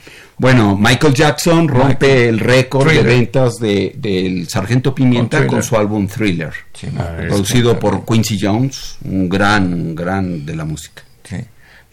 [0.43, 2.29] Bueno, Michael Jackson rompe Michael.
[2.29, 7.13] el récord de ventas del de, Sargento Pimienta con, con, su álbum Thriller, sí, ah,
[7.29, 11.05] producido por Quincy Jones, un gran, un gran de la música.
[11.23, 11.37] Sí,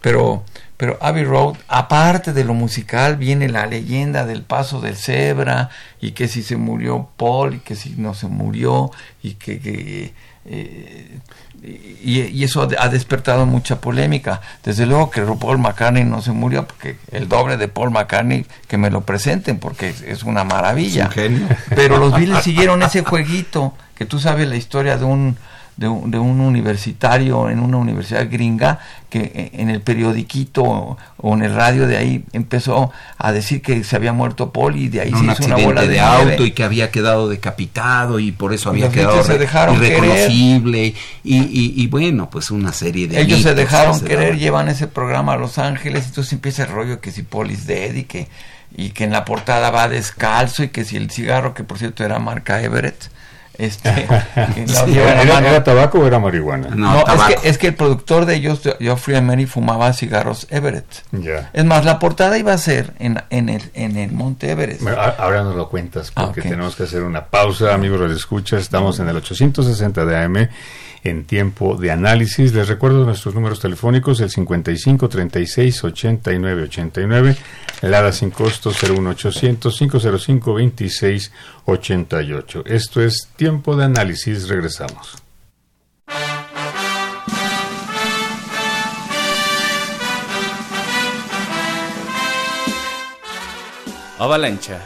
[0.02, 0.46] pero
[0.78, 5.70] pero Abbey Road, aparte de lo musical, viene la leyenda del paso del cebra
[6.02, 8.90] y que si se murió Paul y que si no se murió
[9.22, 10.14] y que, que
[10.46, 11.20] eh,
[11.62, 14.42] y, y, eso ha despertado mucha polémica.
[14.64, 18.78] Desde luego que Paul McCartney no se murió porque el doble de Paul McCartney que
[18.78, 21.04] me lo presenten porque es, es una maravilla.
[21.04, 21.48] Es un genio.
[21.76, 25.38] Pero los Beatles siguieron ese jueguito que tú sabes la historia de un
[25.80, 31.34] de un, de un, universitario en una universidad gringa que en el periodiquito o, o,
[31.34, 35.00] en el radio de ahí empezó a decir que se había muerto Paul y de
[35.00, 38.34] ahí un se hizo una bola de, de auto y que había quedado decapitado y
[38.34, 40.94] por eso había quedado se dejaron irreconocible.
[41.24, 45.34] Y, y, y, bueno pues una serie de ellos se dejaron querer llevan ese programa
[45.34, 48.28] a Los Ángeles y entonces empieza el rollo que si Paul is dead y que
[48.76, 52.04] y que en la portada va descalzo y que si el cigarro que por cierto
[52.04, 53.10] era marca Everett
[53.60, 54.08] este,
[54.66, 56.70] sí, ¿Era, ¿Era, tabaco o era marihuana?
[56.70, 60.86] No, no es, que, es, que, el productor de ellos, Geoffrey Emery, fumaba cigarros Everett.
[61.12, 61.50] Yeah.
[61.52, 64.82] Es más, la portada iba a ser en, en, el, en el Monte Everest.
[64.82, 66.44] Bueno, ahora nos lo cuentas porque ah, okay.
[66.44, 68.58] tenemos que hacer una pausa, amigos de escucha.
[68.58, 70.50] Estamos en el 860 de AM
[71.04, 72.54] en tiempo de análisis.
[72.54, 77.36] Les recuerdo nuestros números telefónicos, el 55 36 89 89,
[77.82, 81.32] el ADA sin costo 01800 505 26
[81.66, 82.64] 88.
[82.66, 84.48] Esto es tiempo de análisis.
[84.48, 85.18] Regresamos.
[94.20, 94.82] Avalancha,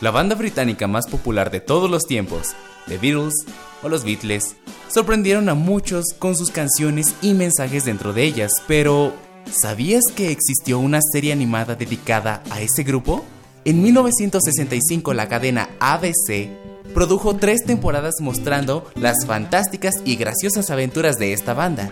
[0.00, 2.54] la banda británica más popular de todos los tiempos,
[2.88, 3.34] The Beatles
[3.82, 4.56] o los Beatles,
[4.88, 9.12] sorprendieron a muchos con sus canciones y mensajes dentro de ellas, pero
[9.50, 13.24] ¿Sabías que existió una serie animada dedicada a ese grupo?
[13.64, 16.48] En 1965 la cadena ABC
[16.94, 21.90] produjo tres temporadas mostrando las fantásticas y graciosas aventuras de esta banda.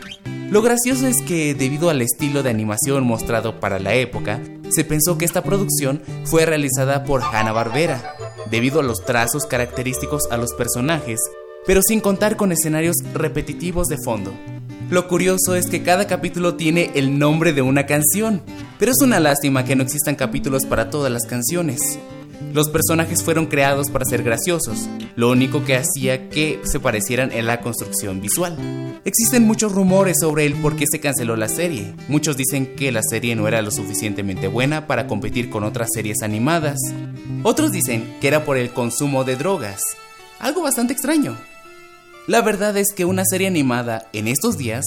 [0.51, 5.19] Lo gracioso es que debido al estilo de animación mostrado para la época, se pensó
[5.19, 8.15] que esta producción fue realizada por Hanna-Barbera,
[8.51, 11.21] debido a los trazos característicos a los personajes,
[11.67, 14.33] pero sin contar con escenarios repetitivos de fondo.
[14.91, 18.41] Lo curioso es que cada capítulo tiene el nombre de una canción,
[18.79, 21.99] pero es una lástima que no existan capítulos para todas las canciones.
[22.53, 27.47] Los personajes fueron creados para ser graciosos, lo único que hacía que se parecieran en
[27.47, 29.01] la construcción visual.
[29.05, 31.95] Existen muchos rumores sobre el por qué se canceló la serie.
[32.09, 36.23] Muchos dicen que la serie no era lo suficientemente buena para competir con otras series
[36.23, 36.79] animadas.
[37.43, 39.83] Otros dicen que era por el consumo de drogas.
[40.39, 41.37] Algo bastante extraño.
[42.27, 44.85] La verdad es que una serie animada en estos días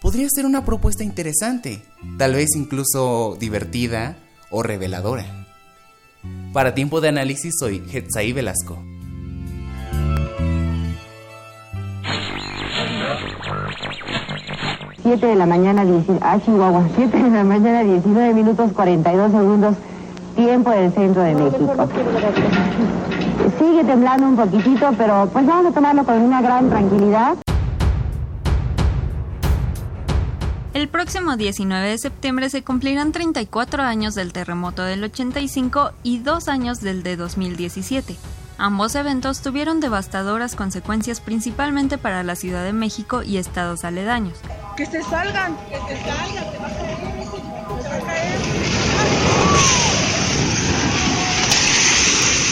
[0.00, 1.82] podría ser una propuesta interesante,
[2.18, 4.16] tal vez incluso divertida
[4.50, 5.41] o reveladora.
[6.52, 8.78] Para tiempo de análisis soy Hetzaí Velasco.
[15.02, 15.84] Siete de la mañana,
[16.20, 19.76] ah, Chihuahua, 7 de la mañana, 19 minutos 42 segundos,
[20.36, 21.88] tiempo del centro de México.
[23.58, 27.36] Sigue temblando un poquitito, pero pues vamos a tomarlo con una gran tranquilidad.
[30.74, 36.48] El próximo 19 de septiembre se cumplirán 34 años del terremoto del 85 y dos
[36.48, 38.16] años del de 2017.
[38.56, 44.38] Ambos eventos tuvieron devastadoras consecuencias principalmente para la Ciudad de México y estados aledaños.
[44.74, 48.38] Que se salgan, que se salgan, va a caer.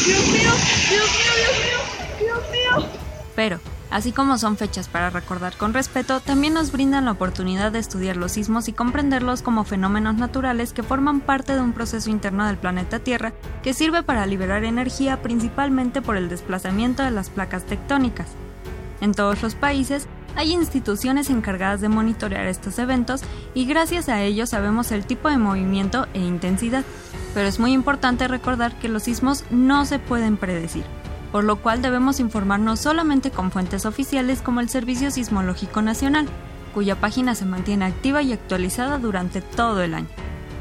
[0.05, 0.53] Dios mío,
[0.91, 1.79] Dios mío, Dios mío,
[2.19, 2.89] Dios mío.
[3.35, 7.79] Pero, así como son fechas para recordar con respeto, también nos brindan la oportunidad de
[7.79, 12.47] estudiar los sismos y comprenderlos como fenómenos naturales que forman parte de un proceso interno
[12.47, 17.65] del planeta Tierra que sirve para liberar energía principalmente por el desplazamiento de las placas
[17.65, 18.29] tectónicas.
[19.01, 23.23] En todos los países hay instituciones encargadas de monitorear estos eventos
[23.55, 26.85] y gracias a ellos sabemos el tipo de movimiento e intensidad
[27.35, 30.85] pero es muy importante recordar que los sismos no se pueden predecir,
[31.33, 36.27] por lo cual debemos informarnos solamente con fuentes oficiales como el Servicio Sismológico Nacional,
[36.75, 40.09] cuya página se mantiene activa y actualizada durante todo el año.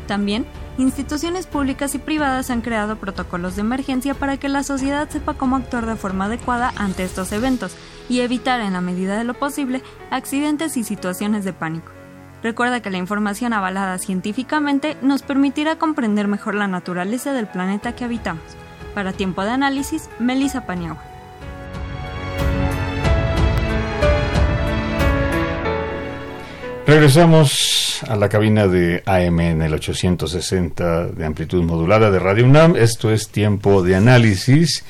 [0.08, 0.46] También,
[0.78, 5.56] instituciones públicas y privadas han creado protocolos de emergencia para que la sociedad sepa cómo
[5.56, 7.76] actuar de forma adecuada ante estos eventos
[8.10, 11.92] y evitar en la medida de lo posible accidentes y situaciones de pánico.
[12.42, 18.06] Recuerda que la información avalada científicamente nos permitirá comprender mejor la naturaleza del planeta que
[18.06, 18.44] habitamos.
[18.94, 21.04] Para tiempo de análisis, Melissa Paniagua.
[26.90, 32.76] Regresamos a la cabina de AM en el 860 de amplitud modulada de Radio UNAM.
[32.76, 34.84] Esto es tiempo de análisis.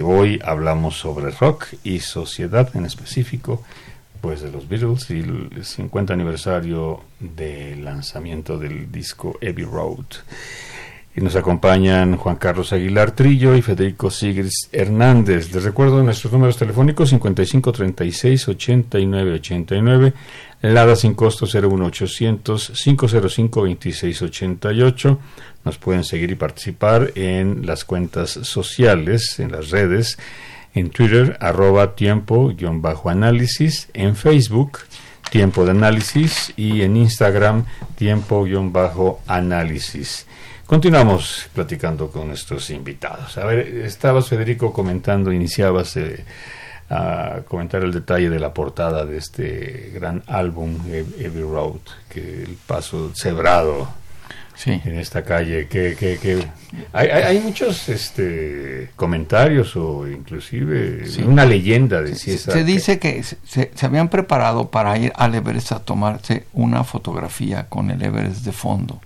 [0.00, 3.64] Hoy hablamos sobre rock y sociedad en específico
[4.20, 10.04] pues de los Beatles y el 50 aniversario del lanzamiento del disco Abbey Road.
[11.14, 15.52] Y nos acompañan Juan Carlos Aguilar Trillo y Federico Sigris Hernández.
[15.52, 20.12] Les recuerdo nuestros números telefónicos 5536 8989,
[20.62, 25.18] Lada sin costo 01800 505 2688.
[25.64, 30.16] Nos pueden seguir y participar en las cuentas sociales, en las redes
[30.74, 34.80] en Twitter arroba tiempo-análisis, en Facebook
[35.30, 37.64] tiempo de análisis y en Instagram
[37.96, 40.26] tiempo-análisis.
[40.70, 43.36] Continuamos platicando con nuestros invitados.
[43.38, 46.24] A ver, estabas Federico comentando, iniciabas eh,
[46.88, 50.78] a comentar el detalle de la portada de este gran álbum
[51.18, 53.88] Every Road, que el paso cebrado
[54.64, 55.66] en esta calle.
[55.66, 56.38] Que, que,
[56.92, 63.72] hay, hay, muchos este, comentarios o inclusive una leyenda de si Se dice que se,
[63.74, 68.52] se, habían preparado para ir al Everest a tomarse una fotografía con el Everest de
[68.52, 69.00] fondo,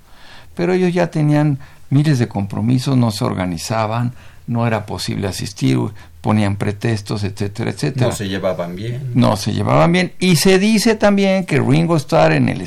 [0.54, 1.58] pero ellos ya tenían
[1.90, 4.12] miles de compromisos, no se organizaban,
[4.46, 5.78] no era posible asistir,
[6.20, 8.06] ponían pretextos, etcétera, etcétera.
[8.06, 9.12] No se llevaban bien.
[9.14, 10.12] No se llevaban bien.
[10.18, 12.64] Y se dice también que Ringo Starr en el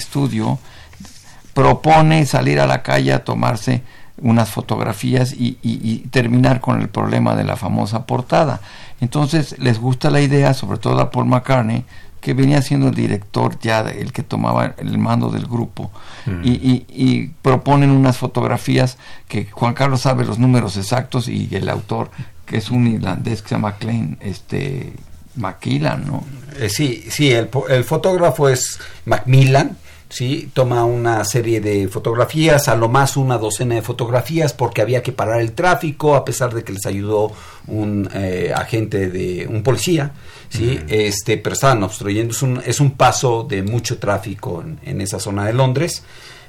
[1.54, 3.82] propone salir a la calle a tomarse
[4.22, 8.62] unas fotografías y, terminar con el problema de la famosa portada.
[9.02, 11.86] Entonces les gusta la idea, sobre todo a Paul McCartney,
[12.22, 15.92] que venía siendo el director ya, el que tomaba el mando del grupo,
[16.26, 16.42] mm.
[16.44, 22.10] y, proponen unas fotografías que Juan Carlos sabe los números exactos y el autor,
[22.46, 24.94] que es un irlandés que se llama Klein, este,
[25.36, 26.24] Macmillan, ¿no?
[26.60, 29.78] Eh, sí, sí, el, el fotógrafo es Macmillan,
[30.10, 30.50] ¿sí?
[30.54, 35.12] Toma una serie de fotografías, a lo más una docena de fotografías, porque había que
[35.12, 37.32] parar el tráfico, a pesar de que les ayudó
[37.68, 40.12] un eh, agente de un policía,
[40.50, 40.80] ¿sí?
[40.88, 42.34] este, pero estaban obstruyendo.
[42.34, 46.04] Es un, es un paso de mucho tráfico en, en esa zona de Londres.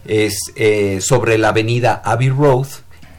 [0.04, 2.66] Es eh, sobre la avenida Abbey Road,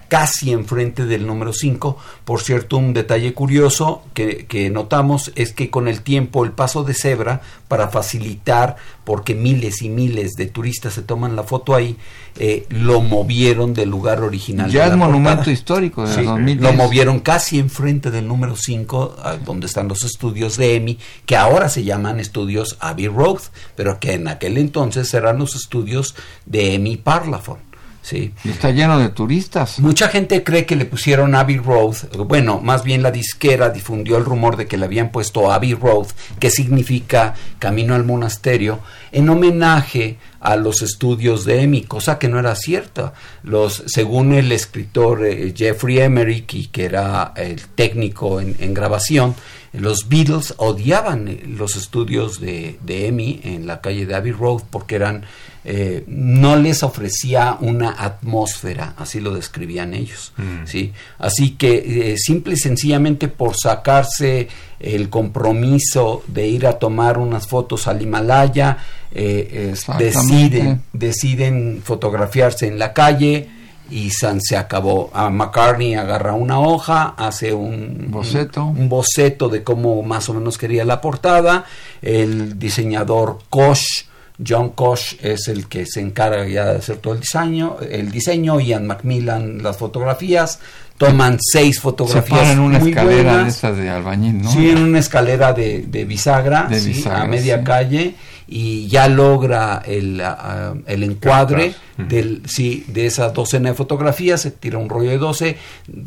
[0.09, 1.97] casi enfrente del número 5.
[2.25, 6.83] Por cierto, un detalle curioso que, que, notamos es que con el tiempo el paso
[6.83, 11.95] de cebra, para facilitar, porque miles y miles de turistas se toman la foto ahí,
[12.37, 14.69] eh, lo movieron del lugar original.
[14.71, 15.51] Ya es monumento portada.
[15.51, 16.61] histórico de Sí, 2010.
[16.61, 21.69] Lo movieron casi enfrente del número 5, donde están los estudios de EMI, que ahora
[21.69, 23.39] se llaman estudios Abbey Road,
[23.75, 27.68] pero que en aquel entonces eran los estudios de EMI Parlophone.
[28.01, 28.33] Sí.
[28.43, 29.79] Está lleno de turistas.
[29.79, 31.95] Mucha gente cree que le pusieron Abbey Road,
[32.25, 36.07] bueno, más bien la disquera difundió el rumor de que le habían puesto Abbey Road,
[36.39, 38.79] que significa camino al monasterio,
[39.11, 43.13] en homenaje a los estudios de EMI, cosa que no era cierta.
[43.43, 49.35] Los, según el escritor eh, Jeffrey Emerick, y que era el técnico en, en grabación,
[49.73, 54.63] los Beatles odiaban eh, los estudios de, de EMI en la calle de Abbey Road
[54.69, 55.25] porque eran
[55.65, 60.33] eh, no les ofrecía una atmósfera, así lo describían ellos,
[60.65, 60.93] ¿sí?
[61.17, 64.47] Así que eh, simple y sencillamente por sacarse
[64.79, 68.77] el compromiso de ir a tomar unas fotos al Himalaya,
[69.11, 73.49] eh, deciden, deciden fotografiarse en la calle
[73.91, 75.09] y San se acabó.
[75.13, 78.65] A McCartney agarra una hoja, hace un Boceto.
[78.65, 81.65] un, un boceto de cómo más o menos quería la portada.
[82.01, 84.08] El diseñador Koch,
[84.45, 88.59] John Koch, es el que se encarga ya de hacer todo el diseño, el diseño,
[88.59, 90.59] Ian Macmillan las fotografías.
[90.97, 93.55] Toman seis Se fotografías para en una muy escalera de buenas.
[93.55, 94.51] esas de albañil, ¿no?
[94.51, 97.63] Sí, en una escalera de, de bisagra, De sí, a media sí.
[97.63, 98.15] calle
[98.51, 104.51] y ya logra el, ah, el encuadre del, sí, de esa docena de fotografías, se
[104.51, 105.57] tira un rollo de 12,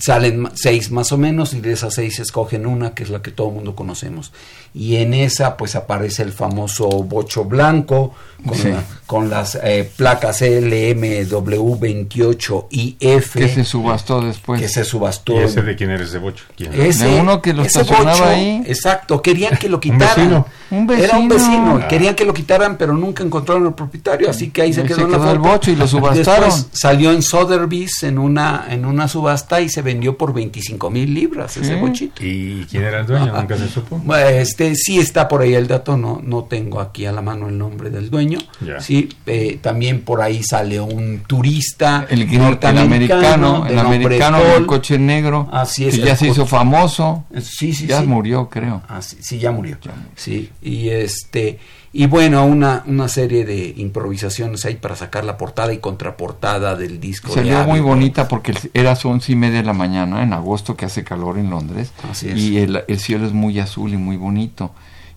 [0.01, 3.30] salen seis más o menos y de esas seis escogen una que es la que
[3.30, 4.32] todo el mundo conocemos.
[4.74, 8.14] Y en esa pues aparece el famoso bocho blanco
[8.47, 8.68] con, Sí.
[8.70, 14.61] la- con las eh, placas LMW28IF Que se subastó después.
[14.61, 15.34] que se subastó.
[15.34, 16.45] ¿Y ese de quién eres de Bocho?
[16.57, 16.72] ¿Quién?
[16.72, 18.62] Ese- De uno que lo estacionaba bocho, ahí.
[18.66, 20.16] Exacto, querían que lo Un quitaran.
[20.16, 20.47] vecino.
[20.70, 21.51] Un Era un vecino.
[21.53, 21.88] vecino, Ah.
[21.88, 24.97] querían que lo quitaran, pero nunca encontraron al propietario, así que ahí se Ahí quedó
[24.99, 26.51] se en la quedó el bocho y lo subastaron.
[26.51, 31.12] Después salió en Sotheby's en una, en una subasta y se vendió por 25 mil
[31.14, 32.22] libras ese bochito.
[32.24, 33.33] ¿Y quién era el dueño?
[33.35, 34.01] Nunca se supo.
[34.16, 37.59] Este sí está por ahí el dato, no, no tengo aquí a la mano el
[37.59, 38.39] nombre del dueño.
[38.64, 38.80] Ya.
[38.80, 44.53] Sí, eh, también por ahí sale un turista El, el norteamericano, el americano Paul.
[44.53, 48.07] del coche negro, Así es, que el ya se hizo famoso, Sí, sí, ya sí.
[48.07, 48.83] murió, creo.
[48.89, 49.76] Ah, sí, sí, ya murió.
[50.16, 51.59] Sí, y este
[51.95, 57.01] y bueno, una, una serie de improvisaciones ahí para sacar la portada y contraportada del
[57.01, 57.32] disco.
[57.32, 61.05] Salió muy bonita porque era once y media de la mañana en agosto que hace
[61.05, 62.38] calor en Londres Así es.
[62.38, 64.72] y el, el cielo es muy azul y muy bonito.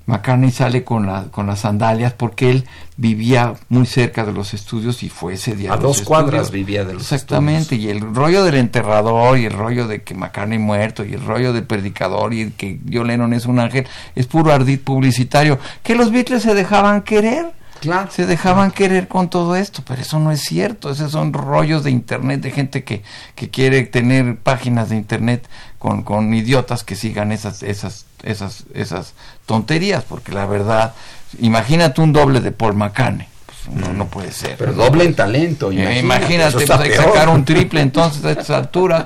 [0.07, 2.65] McCartney sale con, la, con las sandalias porque él
[2.97, 5.73] vivía muy cerca de los estudios y fue ese día.
[5.73, 9.87] A dos cuadras vivía de los Exactamente, y el rollo del enterrador y el rollo
[9.87, 13.59] de que McCartney muerto y el rollo del predicador y que John Lennon es un
[13.59, 15.59] ángel es puro ardid publicitario.
[15.83, 17.53] Que los Beatles se dejaban querer.
[17.81, 18.09] Claro.
[18.09, 20.89] Se dejaban querer con todo esto, pero eso no es cierto.
[20.89, 23.03] Esos son rollos de internet de gente que,
[23.35, 25.47] que quiere tener páginas de internet
[25.85, 29.13] con, con idiotas que sigan esas, esas, esas, esas
[29.45, 30.95] tonterías, porque la verdad,
[31.39, 33.27] imagínate un doble de Paul McCartney.
[33.45, 34.57] Pues no, no puede ser.
[34.57, 38.49] Pero doble en talento, Eh, imagínate, pues hay que sacar un triple entonces a estas
[38.49, 39.05] alturas.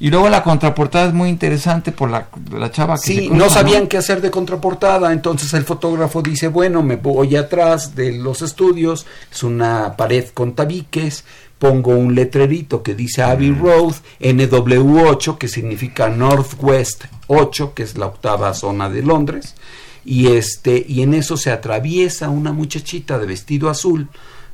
[0.00, 3.44] Y luego la contraportada es muy interesante por la, la chava que se Sí, cruza,
[3.44, 8.10] no sabían qué hacer de contraportada, entonces el fotógrafo dice, bueno, me voy atrás de
[8.10, 11.22] los estudios, es una pared con tabiques,
[11.58, 18.06] pongo un letrerito que dice Abbey Road, NW8, que significa Northwest 8, que es la
[18.06, 19.54] octava zona de Londres,
[20.04, 24.08] y este y en eso se atraviesa una muchachita de vestido azul,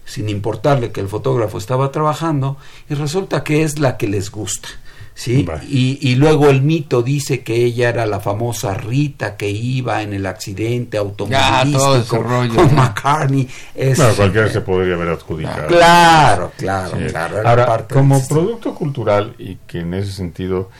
[0.04, 2.56] sin importarle que el fotógrafo estaba trabajando,
[2.88, 4.68] y resulta que es la que les gusta.
[5.14, 5.42] ¿Sí?
[5.44, 5.62] Vale.
[5.68, 10.12] Y, y luego el mito dice que ella era la famosa Rita que iba en
[10.12, 12.74] el accidente automovilístico todo ese rollo, con ya.
[12.74, 13.48] McCartney.
[13.74, 15.66] Es- Bueno, cualquiera se podría haber adjudicado.
[15.68, 17.04] Claro, claro, Sí.
[17.10, 17.48] claro.
[17.48, 20.70] Ahora, parte como producto cultural y que en ese sentido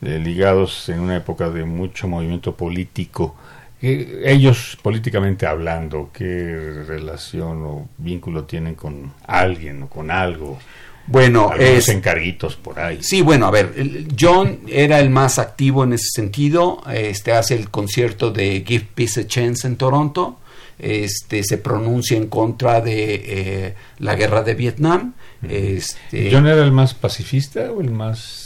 [0.00, 3.36] eh, ligados en una época de mucho movimiento político,
[3.80, 10.58] eh, ellos políticamente hablando, ¿qué relación o vínculo tienen con alguien o con algo?
[11.06, 12.98] Bueno, es encarguitos por ahí.
[13.02, 13.74] Sí, bueno, a ver,
[14.18, 16.82] John era el más activo en ese sentido.
[16.92, 20.38] Este hace el concierto de Give Peace a Chance en Toronto.
[20.78, 25.14] Este se pronuncia en contra de eh, la guerra de Vietnam.
[25.42, 28.42] Este, ¿John era el más pacifista o el más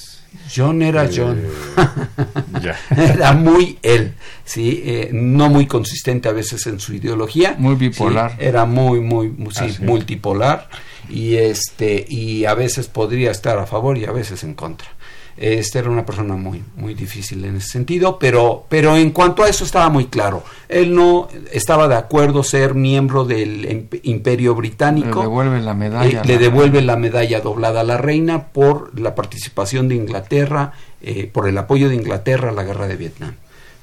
[0.54, 1.42] John era eh, John.
[2.96, 7.56] era muy él, sí, eh, no muy consistente a veces en su ideología.
[7.58, 8.36] Muy bipolar.
[8.38, 10.68] era muy, muy, sí, ah, multipolar
[11.08, 14.88] y este y a veces podría estar a favor y a veces en contra.
[15.36, 19.48] Este era una persona muy muy difícil en ese sentido, pero pero en cuanto a
[19.48, 20.42] eso estaba muy claro.
[20.68, 25.18] Él no estaba de acuerdo ser miembro del Imperio Británico.
[25.18, 26.22] Le devuelve la medalla.
[26.22, 31.28] Eh, le devuelve la medalla doblada a la reina por la participación de Inglaterra, eh,
[31.30, 33.34] por el apoyo de Inglaterra a la guerra de Vietnam.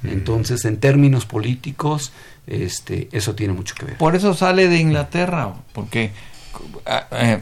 [0.02, 0.08] Mm.
[0.08, 2.12] Entonces, en términos políticos,
[2.46, 3.98] este, eso tiene mucho que ver.
[3.98, 6.10] Por eso sale de Inglaterra, porque
[7.12, 7.40] eh,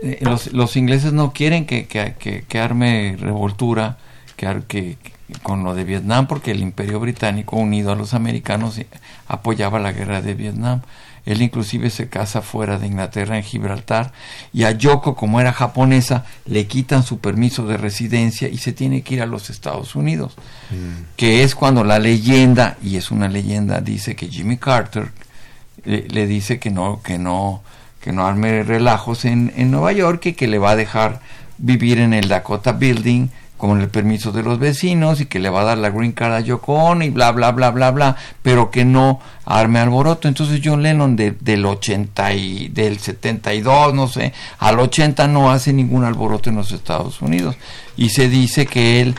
[0.00, 3.98] eh, los, los, ingleses no quieren que, que, arme revoltura
[4.36, 4.96] que, que,
[5.42, 8.80] con lo de Vietnam porque el imperio británico unido a los americanos
[9.26, 10.82] apoyaba la guerra de Vietnam.
[11.26, 14.12] Él inclusive se casa fuera de Inglaterra en Gibraltar
[14.50, 19.02] y a Yoko, como era japonesa, le quitan su permiso de residencia y se tiene
[19.02, 20.36] que ir a los Estados Unidos.
[20.70, 21.16] Mm.
[21.16, 25.10] Que es cuando la leyenda, y es una leyenda, dice que Jimmy Carter
[25.84, 27.62] le, le dice que no, que no,
[28.00, 31.20] que no arme relajos en, en Nueva York y que le va a dejar
[31.58, 33.28] vivir en el Dakota Building
[33.58, 36.32] con el permiso de los vecinos y que le va a dar la green card
[36.32, 40.28] a Yoko y bla bla bla bla bla, pero que no arme alboroto.
[40.28, 46.04] Entonces John Lennon del 80 y del 72, no sé, al 80 no hace ningún
[46.04, 47.56] alboroto en los Estados Unidos
[47.96, 49.16] y se dice que él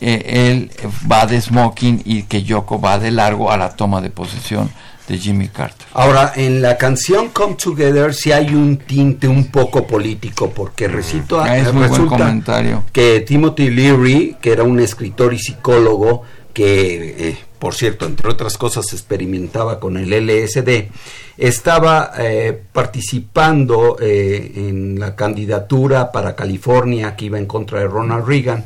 [0.00, 0.70] eh, él
[1.10, 4.68] va de smoking y que Yoko va de largo a la toma de posesión
[5.06, 5.86] de Jimmy Carter.
[5.92, 11.40] Ahora, en la canción Come Together sí hay un tinte un poco político, porque recito,
[11.40, 12.84] ah, es comentario.
[12.92, 18.56] que Timothy Leary, que era un escritor y psicólogo, que, eh, por cierto, entre otras
[18.56, 20.88] cosas, experimentaba con el LSD,
[21.36, 28.26] estaba eh, participando eh, en la candidatura para California que iba en contra de Ronald
[28.26, 28.64] Reagan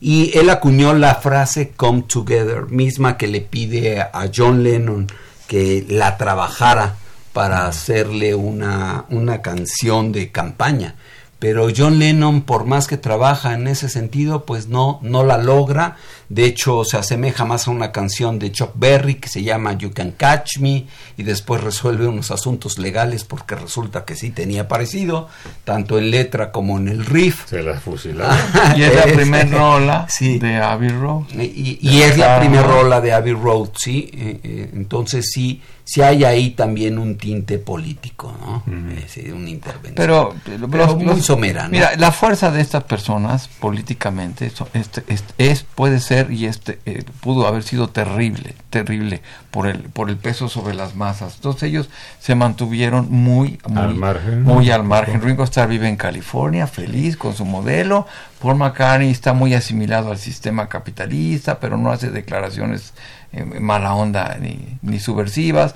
[0.00, 5.06] y él acuñó la frase Come Together, misma que le pide a John Lennon
[5.48, 6.94] que la trabajara
[7.32, 10.94] para hacerle una, una canción de campaña
[11.38, 15.96] pero John Lennon por más que trabaja en ese sentido pues no no la logra.
[16.28, 19.92] De hecho se asemeja más a una canción de Chuck Berry que se llama You
[19.92, 20.86] Can Catch Me
[21.16, 25.28] y después resuelve unos asuntos legales porque resulta que sí tenía parecido
[25.64, 27.46] tanto en letra como en el riff.
[27.46, 28.36] Se la fusilaron.
[28.76, 31.22] Y es la primera rola de Abbey Road.
[31.38, 34.10] Y, es la primera rola de Abbey Road sí.
[34.12, 38.62] Eh, eh, entonces sí si hay ahí también un tinte político, ¿no?
[38.66, 39.94] Eh, una intervención.
[39.96, 41.70] Pero, muy somera, ¿no?
[41.70, 45.02] Mira, la fuerza de estas personas políticamente este,
[45.38, 50.18] es, puede ser y este eh, pudo haber sido terrible, terrible por el por el
[50.18, 51.36] peso sobre las masas.
[51.36, 51.88] Entonces ellos
[52.20, 54.42] se mantuvieron muy muy al margen.
[54.42, 55.22] Muy al margen.
[55.22, 58.06] Ringo Starr vive en California, feliz con su modelo.
[58.40, 62.94] Paul McCartney está muy asimilado al sistema capitalista, pero no hace declaraciones
[63.32, 65.74] eh, mala onda ni, ni subversivas.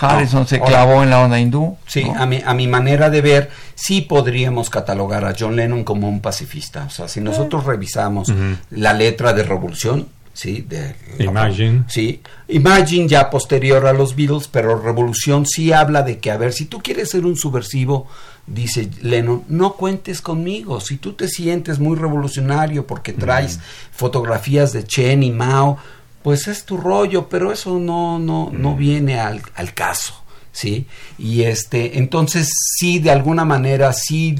[0.00, 1.76] Harrison se clavó en la onda hindú.
[1.86, 6.08] Sí, a, mi, a mi manera de ver, sí podríamos catalogar a John Lennon como
[6.08, 6.84] un pacifista.
[6.84, 8.32] O sea, si nosotros revisamos
[8.70, 10.08] la letra de Revolución,
[10.38, 11.84] sí, de Imagine.
[11.88, 16.52] sí, Imagine ya posterior a los Beatles, pero Revolución sí habla de que, a ver,
[16.52, 18.06] si tú quieres ser un subversivo,
[18.46, 20.80] dice Lennon, no cuentes conmigo.
[20.80, 23.58] Si tú te sientes muy revolucionario porque traes
[23.90, 25.76] fotografías de Chen y Mao,
[26.22, 28.78] pues es tu rollo, pero eso no, no, no mm.
[28.78, 30.22] viene al, al, caso,
[30.52, 30.86] ¿sí?
[31.18, 34.36] Y este, entonces sí, de alguna manera, sí,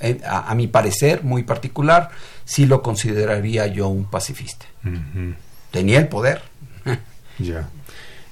[0.00, 2.10] eh, a, mi parecer muy particular,
[2.44, 4.66] sí lo consideraría yo un pacifista.
[5.70, 6.42] Tenía el poder.
[7.38, 7.68] ya.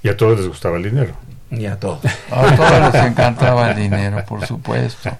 [0.03, 1.15] Y a todos les gustaba el dinero.
[1.51, 2.01] Y a todos.
[2.31, 5.11] A todos les encantaba el dinero, por supuesto.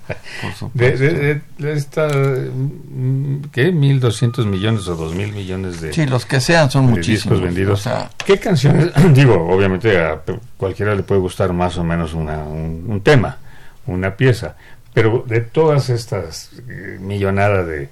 [0.41, 1.05] Por supuesto.
[1.05, 1.41] De,
[1.73, 3.73] esta, mm, ¿Qué?
[3.73, 7.41] ¿1.200 millones o 2.000 millones de Sí, los que sean son muchísimos.
[7.41, 7.89] discos vendidos.
[8.25, 8.93] ¿Qué canciones?
[9.13, 10.21] Digo, obviamente a
[10.57, 13.39] cualquiera le puede gustar más o menos una, un, tema,
[13.87, 14.55] una pieza.
[14.95, 17.89] Pero de todas estas eh, millonadas de,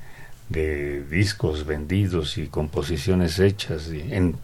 [0.48, 4.36] de discos vendidos y composiciones hechas en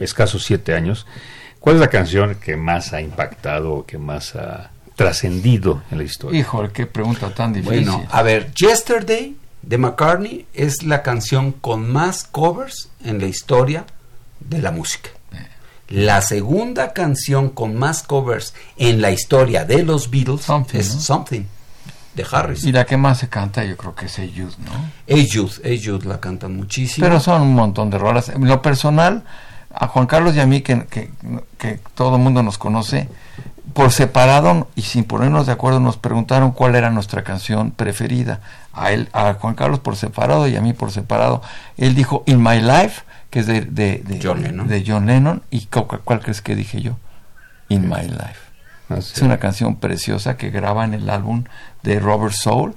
[0.00, 1.06] escasos siete años,
[1.62, 6.40] ¿Cuál es la canción que más ha impactado, que más ha trascendido en la historia?
[6.40, 7.88] Híjole, qué pregunta tan difícil.
[7.88, 13.86] Bueno, a ver, Yesterday de McCartney es la canción con más covers en la historia
[14.40, 15.10] de la música.
[15.88, 21.44] La segunda canción con más covers en la historia de los Beatles es Something.
[22.14, 22.64] De Harris.
[22.64, 24.72] Y la que más se canta yo creo que es Hey Jude, ¿no?
[25.06, 25.28] Hey
[25.84, 27.06] Jude la cantan muchísimo.
[27.06, 28.28] Pero son un montón de rolas.
[28.28, 29.24] En lo personal,
[29.74, 31.10] a Juan Carlos y a mí, que, que,
[31.58, 33.08] que todo el mundo nos conoce,
[33.72, 38.40] por separado y sin ponernos de acuerdo nos preguntaron cuál era nuestra canción preferida.
[38.74, 41.40] A él, a Juan Carlos por separado y a mí por separado.
[41.78, 44.68] Él dijo In My Life, que es de, de, de John Lennon.
[44.68, 45.42] de John Lennon.
[45.50, 46.96] ¿Y cu- cuál, crees que dije yo?
[47.68, 48.40] In My Life.
[48.94, 49.12] Así.
[49.16, 51.44] Es una canción preciosa que graba en el álbum
[51.82, 52.74] de Robert Soul,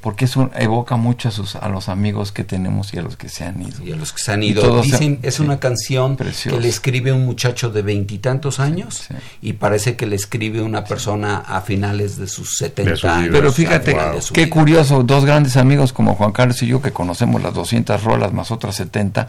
[0.00, 3.16] porque es un- evoca mucho a, sus, a los amigos que tenemos y a los
[3.16, 3.82] que se han ido.
[3.84, 4.62] Y a los que se han ido.
[4.62, 5.42] todos- Dicen, es sí.
[5.42, 6.24] una canción que
[6.60, 9.08] le escribe un muchacho de veintitantos años
[9.42, 13.30] y parece que le escribe una persona a finales de sus 70 años.
[13.32, 14.54] Pero fíjate, su qué vida.
[14.54, 18.52] curioso, dos grandes amigos como Juan Carlos y yo que conocemos las 200 rolas más
[18.52, 19.28] otras 70,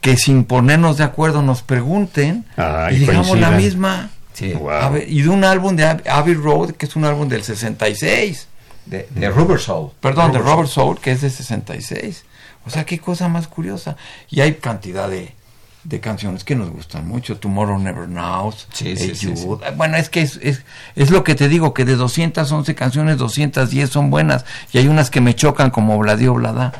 [0.00, 4.10] que sin ponernos de acuerdo nos pregunten Ah, y y digamos la misma.
[4.90, 8.48] Ver, y de un álbum de Ab- Abbey Road, que es un álbum del 66.
[8.86, 9.90] De, de Robert Soul.
[10.00, 12.24] Perdón, de Robert Robert Soul, que es de 66.
[12.66, 13.96] O sea, qué cosa más curiosa.
[14.28, 15.34] Y hay cantidad de,
[15.84, 17.36] de canciones que nos gustan mucho.
[17.38, 18.08] Tomorrow Never.
[18.72, 19.44] Sí, sí, sí, sí.
[19.44, 19.70] Jude.
[19.76, 20.62] Bueno, es que es, es,
[20.96, 24.44] es lo que te digo, que de 211 canciones, 210 son buenas.
[24.72, 26.72] Y hay unas que me chocan como Bladio Blada.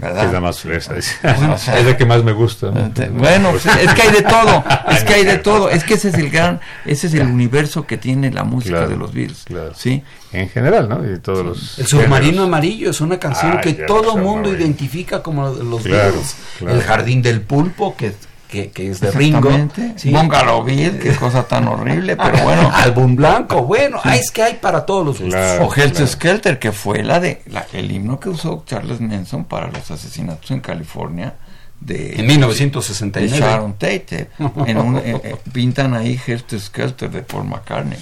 [0.00, 0.26] ¿Verdad?
[0.26, 0.96] Es la más fresa.
[0.96, 1.16] Es,
[1.50, 2.70] O sea, es la que más me gusta.
[2.70, 2.90] ¿no?
[3.12, 6.08] Bueno, pues, es que hay de todo, es que hay de todo, es que ese
[6.08, 9.42] es el gran, ese es el universo que tiene la música Claro, de los Beatles,
[9.44, 9.72] claro.
[9.74, 10.02] ¿sí?
[10.32, 11.04] En general, ¿no?
[11.12, 12.46] Y todos los El submarino géneros.
[12.46, 16.36] amarillo es una canción Ah, que todo el mundo identifica como de los Claro, Beatles.
[16.58, 16.74] claro.
[16.76, 18.14] El jardín del pulpo, que,
[18.50, 19.48] que, que es de Ringo.
[19.48, 19.98] Exactamente.
[19.98, 20.10] Sí.
[20.10, 22.70] Bungalowville, qué cosa tan horrible, pero bueno.
[22.74, 25.40] Álbum blanco, bueno, ah, es que hay para todos los gustos.
[25.60, 29.68] o Helter Skelter, que fue la de la, el himno que usó Charles Manson para
[29.68, 31.34] los asesinatos en California
[31.80, 33.32] de En 1969.
[33.32, 34.28] de Sharon Tate.
[34.66, 37.98] En un- eh, eh, pintan ahí Helter Skelter de Paul McCartney.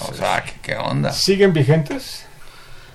[0.00, 1.12] o sea, ¿qué, qué onda?
[1.12, 2.24] ¿Siguen vigentes?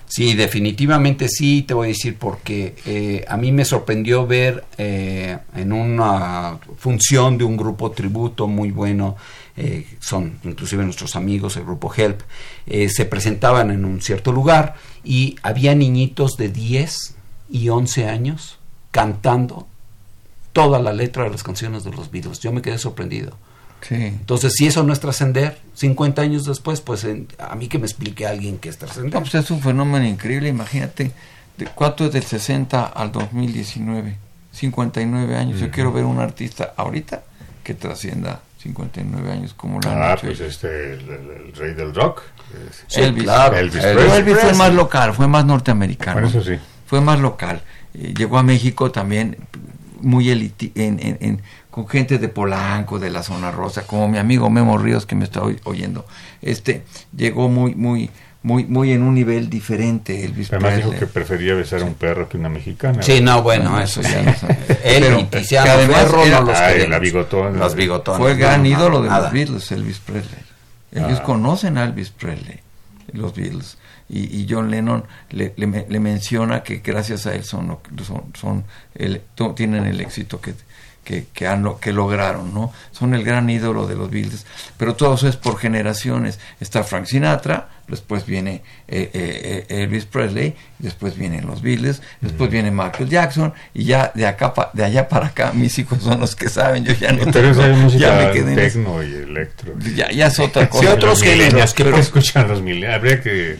[0.06, 5.38] Sí, definitivamente sí, te voy a decir porque eh, a mí me sorprendió ver eh,
[5.56, 9.16] en una función de un grupo tributo muy bueno,
[9.56, 12.22] eh, son inclusive nuestros amigos, el grupo Help,
[12.66, 14.74] eh, se presentaban en un cierto lugar
[15.04, 17.14] y había niñitos de 10
[17.50, 18.58] y 11 años
[18.90, 19.68] cantando
[20.52, 22.40] toda la letra de las canciones de los Beatles.
[22.40, 23.36] Yo me quedé sorprendido.
[23.88, 23.94] Sí.
[23.96, 27.84] Entonces, si eso no es trascender, 50 años después, pues en- a mí que me
[27.86, 29.12] explique alguien que es trascender.
[29.12, 31.10] No, pues es un fenómeno increíble, imagínate,
[31.58, 34.16] de cuánto es del 60 al 2019,
[34.52, 35.58] 59 años.
[35.60, 35.74] Yo Ujú.
[35.74, 37.22] quiero ver un artista ahorita
[37.62, 40.54] que trascienda 59 años como lo han Ah, hecho pues ellos.
[40.54, 42.22] este, el, el- el rey del rock.
[42.96, 43.26] Elvis.
[43.28, 44.18] Elvis Pero Presley.
[44.20, 46.14] Elvis fue más local, fue más norteamericano.
[46.20, 46.58] Bueno, eso sí.
[46.86, 47.62] Fue más local.
[47.94, 49.36] Eh, llegó a México también
[50.00, 51.42] muy eliti en, en- en-
[51.74, 55.24] con gente de Polanco, de la zona rosa, como mi amigo Memo Ríos que me
[55.24, 56.06] está oy- oyendo.
[56.40, 56.84] Este
[57.16, 58.10] llegó muy, muy,
[58.44, 61.00] muy, muy en un nivel diferente Elvis Además dijo Presley.
[61.08, 63.02] que prefería besar a un perro que una mexicana.
[63.02, 64.56] Sí, no, bueno, eso ya no sé.
[64.84, 66.90] Él y Tiziano Ferro no los queremos.
[66.90, 67.58] la bigotona.
[67.58, 68.20] Los bigotones.
[68.20, 69.22] Fue el gran no, ídolo de nada.
[69.24, 70.42] los Beatles, Elvis Presley.
[70.92, 71.24] Ellos Ah.
[71.24, 72.60] conocen a Elvis Presley,
[73.12, 73.78] los Beatles.
[74.08, 78.64] Y, y John Lennon le, le- le menciona que gracias a él son, son, son
[78.94, 79.22] el-
[79.56, 80.54] tienen el éxito que,
[81.04, 82.72] que, que, han, que lograron, ¿no?
[82.90, 84.46] Son el gran ídolo de los Beatles.
[84.76, 86.40] Pero todo eso es por generaciones.
[86.60, 92.50] Está Frank Sinatra, después viene eh, eh, eh, Elvis Presley, después vienen los Beatles, después
[92.50, 96.20] viene Michael Jackson, y ya de acá pa- de allá para acá mis hijos son
[96.20, 98.58] los que saben, yo ya no Pero tengo- esa es música ya me quedé en
[98.58, 98.78] eso.
[98.78, 99.72] tecno y electro.
[99.96, 100.82] Ya, ya es otra cosa.
[100.84, 102.94] Sí, otros millennials, que ¿Qué por- escuchan los millennials?
[102.96, 103.56] Habría que,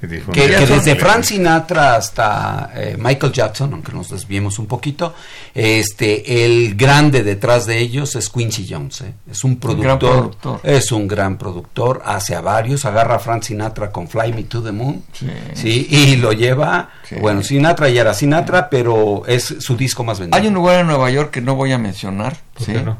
[0.00, 5.14] que desde Frank Sinatra hasta eh, Michael Jackson, aunque nos desviemos un poquito,
[5.54, 9.02] este el grande detrás de ellos es Quincy Jones.
[9.02, 9.12] ¿eh?
[9.30, 10.36] Es un productor.
[10.64, 14.61] es un gran productor, hace a varios, agarra a Frank Sinatra con Fly Me to
[14.64, 15.26] the Moon, Sí.
[15.54, 16.90] sí, y lo lleva.
[17.08, 17.16] Sí.
[17.20, 20.38] Bueno, Sinatra ya era Sinatra, pero es su disco más vendido.
[20.40, 22.36] Hay un lugar en Nueva York que no voy a mencionar.
[22.54, 22.72] ¿Por ¿sí?
[22.72, 22.98] qué no?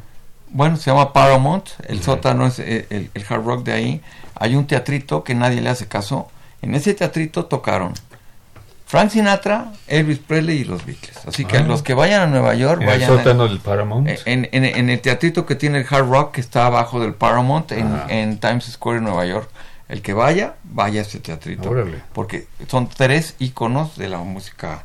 [0.51, 1.69] Bueno, se llama Paramount.
[1.89, 4.01] El sótano es eh, el, el hard rock de ahí.
[4.35, 6.29] Hay un teatrito que nadie le hace caso.
[6.61, 7.95] En ese teatrito tocaron
[8.87, 11.17] Frank Sinatra, Elvis Presley y los Beatles.
[11.27, 11.63] Así que Ah.
[11.63, 14.07] los que vayan a Nueva York, En el vayan a- sótano del Paramount.
[14.09, 17.15] Eh, En, en- en el teatrito que tiene el Hard Rock, que está abajo del
[17.15, 18.07] Paramount, en, Ajá.
[18.11, 19.49] en Times Square, en Nueva York.
[19.93, 21.69] El que vaya, vaya a ese teatrito.
[21.69, 22.03] Órale.
[22.15, 24.85] Porque son tres íconos de la música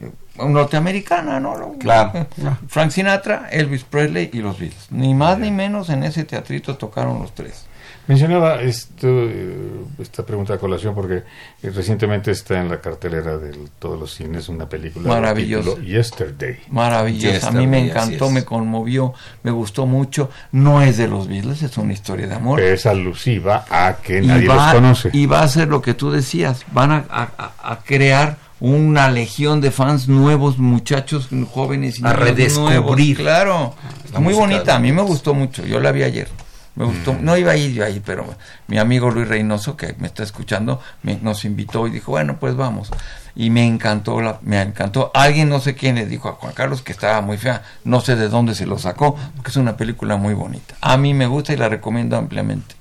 [0.00, 1.74] eh, norteamericana, ¿no?
[1.80, 2.28] Claro.
[2.68, 4.92] Frank Sinatra, Elvis Presley y los Beatles.
[4.92, 7.66] Ni más ni menos en ese teatrito tocaron los tres.
[8.06, 11.22] Mencionaba esto, eh, esta pregunta a colación porque
[11.62, 16.58] eh, recientemente está en la cartelera de todos los cines una película maravillosa Yesterday.
[16.70, 17.48] Maravillosa.
[17.48, 20.30] a mí me encantó, me conmovió, me gustó mucho.
[20.52, 22.60] No es de los Beatles, es una historia de amor.
[22.60, 25.10] Es alusiva a que nadie los conoce.
[25.12, 29.70] Y va a ser lo que tú decías, van a, a crear una legión de
[29.70, 33.16] fans nuevos, muchachos jóvenes y a redescubrir.
[33.16, 33.74] Claro,
[34.04, 36.28] está muy bonita, a mí me gustó mucho, yo la vi ayer.
[36.76, 37.24] Me gustó, mm.
[37.24, 38.34] no iba a ir yo ahí, pero
[38.66, 42.56] mi amigo Luis Reynoso, que me está escuchando, me, nos invitó y dijo, bueno, pues
[42.56, 42.90] vamos.
[43.36, 45.10] Y me encantó, la, me encantó.
[45.14, 48.16] Alguien, no sé quién, le dijo a Juan Carlos que estaba muy fea, no sé
[48.16, 50.74] de dónde se lo sacó, porque es una película muy bonita.
[50.80, 52.74] A mí me gusta y la recomiendo ampliamente.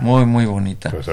[0.00, 0.90] Muy, muy bonita.
[0.90, 1.06] Pues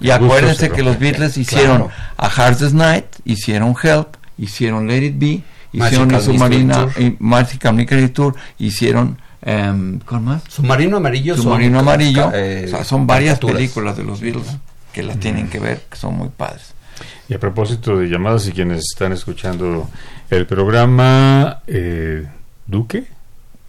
[0.00, 5.42] y acuérdense que los Beatles hicieron A Hardest Night, hicieron Help, hicieron Let It Be,
[5.72, 10.42] hicieron La Submarina, Magical Tour, hicieron Um, ¿Cuál más?
[10.48, 11.36] Submarino Amarillo.
[11.36, 12.30] Submarino Amarillo.
[12.34, 14.46] Eh, son varias películas de los Beatles
[14.92, 16.74] que las tienen que ver, que son muy padres.
[17.28, 19.88] Y a propósito de llamadas y quienes están escuchando
[20.30, 22.26] el programa, eh,
[22.66, 23.04] Duque.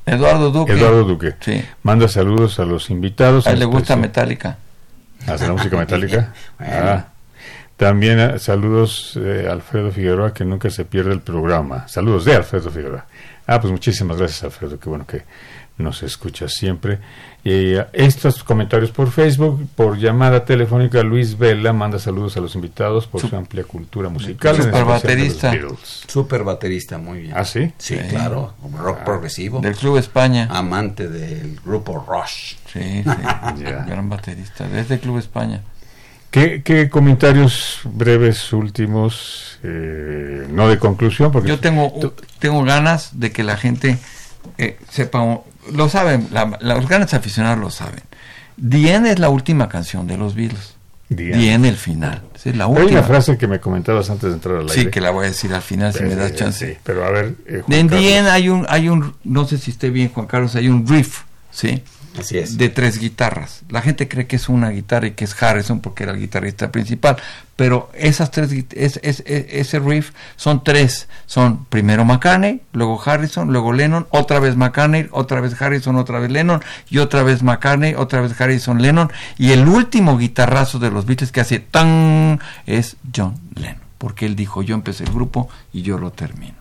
[0.06, 0.74] Eduardo Duque.
[0.74, 1.36] Eduardo Duque.
[1.40, 1.64] Sí.
[1.84, 3.46] Manda saludos a los invitados.
[3.46, 4.58] A él le gusta Metallica.
[5.28, 6.34] ¿Hace la música metálica?
[6.60, 7.06] ah.
[7.78, 11.88] También eh, saludos a Alfredo Figueroa, que nunca se pierde el programa.
[11.88, 13.06] Saludos de Alfredo Figueroa.
[13.48, 14.80] Ah, pues muchísimas gracias, Alfredo.
[14.80, 15.24] Qué bueno que
[15.80, 17.00] nos escucha siempre.
[17.44, 22.54] Y eh, estos comentarios por Facebook, por llamada telefónica, Luis Vela manda saludos a los
[22.56, 24.56] invitados por su amplia cultura musical.
[24.62, 25.54] Super baterista.
[26.08, 27.34] Super baterista, muy bien.
[27.36, 27.72] ¿Ah, sí?
[27.78, 29.62] Sí, claro, rock ah, progresivo.
[29.62, 30.48] Del Club España.
[30.52, 32.56] Amante del grupo Rush.
[32.72, 35.62] Sí, sí, gran baterista, desde Club España.
[36.32, 41.32] ¿Qué, ¿Qué, comentarios breves últimos, eh, no de conclusión?
[41.32, 41.92] Porque Yo tengo,
[42.38, 43.98] tengo ganas de que la gente
[44.60, 45.42] eh, sepa,
[45.74, 46.28] lo saben,
[46.62, 48.02] los grandes aficionados lo saben.
[48.58, 50.76] Dien es la última canción de los Beatles.
[51.10, 52.22] Dien, el final.
[52.36, 52.88] Es la última.
[52.88, 54.74] Hay una frase que me comentabas antes de entrar al aire.
[54.74, 56.74] Sí, que la voy a decir al final si me das chance.
[56.74, 57.36] Sí, pero a ver.
[57.48, 60.70] Eh, en Dien hay un, hay un, no sé si esté bien Juan Carlos, hay
[60.70, 61.84] un riff, ¿sí?
[62.18, 62.58] Así es.
[62.58, 63.62] de tres guitarras.
[63.70, 66.72] La gente cree que es una guitarra y que es Harrison porque era el guitarrista
[66.72, 67.18] principal,
[67.56, 74.08] pero esas tres es, ese riff son tres, son primero McCartney, luego Harrison, luego Lennon,
[74.12, 78.40] otra vez McCartney, otra vez Harrison, otra vez Lennon y otra vez McCartney, otra vez
[78.40, 83.82] Harrison, Lennon y el último guitarrazo de los Beatles que hace tan es John Lennon,
[83.98, 86.56] porque él dijo, "Yo empecé el grupo y yo lo termino."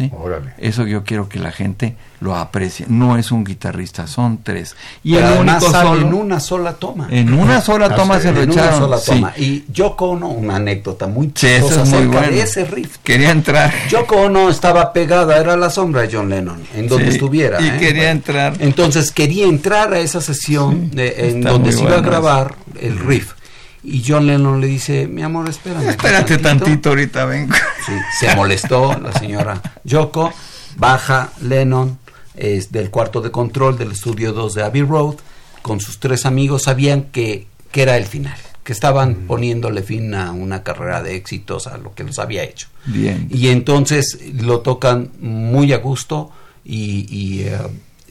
[0.00, 0.12] ¿Sí?
[0.58, 2.86] Eso yo quiero que la gente lo aprecie.
[2.88, 4.76] No es un guitarrista, son tres.
[5.02, 7.08] Y el único solo, en una sola toma.
[7.10, 8.68] En una sola ah, toma se lo echaron.
[8.68, 9.32] Una sola toma.
[9.36, 12.98] Y Yoko Ono, una anécdota muy chistosa de ese riff.
[13.02, 13.72] Quería entrar.
[13.88, 17.60] Yoko Ono estaba pegada, era la sombra de John Lennon, en donde estuviera.
[17.60, 17.76] Y ¿eh?
[17.78, 18.54] quería entrar.
[18.58, 23.34] Entonces quería entrar a esa sesión de, en donde se iba a grabar el riff.
[23.82, 25.88] Y John Lennon le dice, mi amor, espérame.
[25.88, 27.54] Espérate tantito, ahorita vengo.
[27.86, 30.32] Sí, se molestó la señora Yoko,
[30.76, 31.98] baja Lennon
[32.40, 35.16] es del cuarto de control del estudio 2 de Abbey Road,
[35.62, 40.32] con sus tres amigos, sabían que, que era el final, que estaban poniéndole fin a
[40.32, 42.68] una carrera de éxitos, a lo que los había hecho.
[42.86, 43.28] Bien.
[43.30, 46.32] Y entonces lo tocan muy a gusto
[46.64, 47.58] y, eh,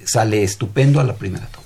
[0.05, 1.58] sale estupendo a la primera toma.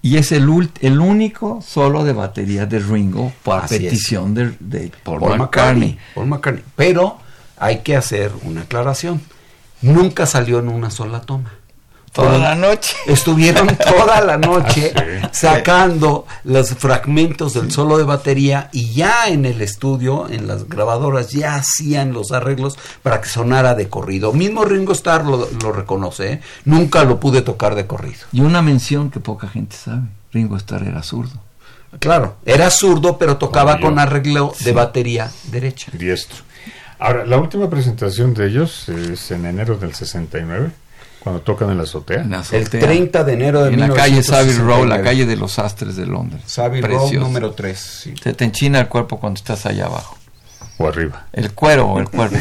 [0.00, 5.38] Y es el, el único solo de batería de Ringo por petición de, de Paul,
[5.38, 5.98] McCartney.
[6.14, 6.64] Paul McCartney.
[6.76, 7.18] Pero
[7.56, 9.20] hay que hacer una aclaración.
[9.82, 11.57] Nunca salió en una sola toma.
[12.18, 12.96] Toda la noche.
[13.06, 19.44] Estuvieron toda la noche ah, sacando los fragmentos del solo de batería y ya en
[19.44, 24.32] el estudio, en las grabadoras, ya hacían los arreglos para que sonara de corrido.
[24.32, 26.40] Mismo Ringo Starr lo, reconoce, ¿eh?
[26.64, 28.26] nunca lo pude tocar de corrido.
[28.32, 31.40] Y una mención que poca gente sabe, Ringo Starr era zurdo.
[32.00, 35.92] Claro, era zurdo, pero tocaba con arreglo de batería derecha.
[35.94, 36.38] Diestro.
[36.98, 40.72] Ahora, la última presentación de ellos es en enero del 69
[41.20, 42.26] cuando tocan en la azotea.
[42.52, 45.96] El 30 de enero de En la calle Savile Row, la calle de los astres
[45.96, 46.42] de Londres.
[46.46, 48.10] Savile Row número 3.
[48.22, 50.16] Se te enchina el cuerpo cuando estás allá abajo.
[50.80, 51.26] O arriba.
[51.32, 52.38] El cuero o el cuerpo.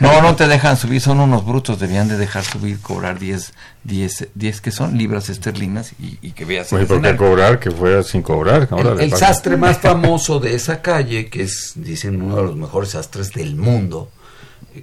[0.00, 3.52] no, no te dejan subir, son unos brutos, debían de dejar subir, cobrar 10,
[3.84, 6.68] 10, 10 que son libras esterlinas y, que veas.
[6.70, 7.60] Pues, ¿por qué cobrar?
[7.60, 8.68] Que fuera sin cobrar.
[8.98, 13.32] el, sastre más famoso de esa calle, que es, dicen, uno de los mejores sastres
[13.32, 14.10] del mundo,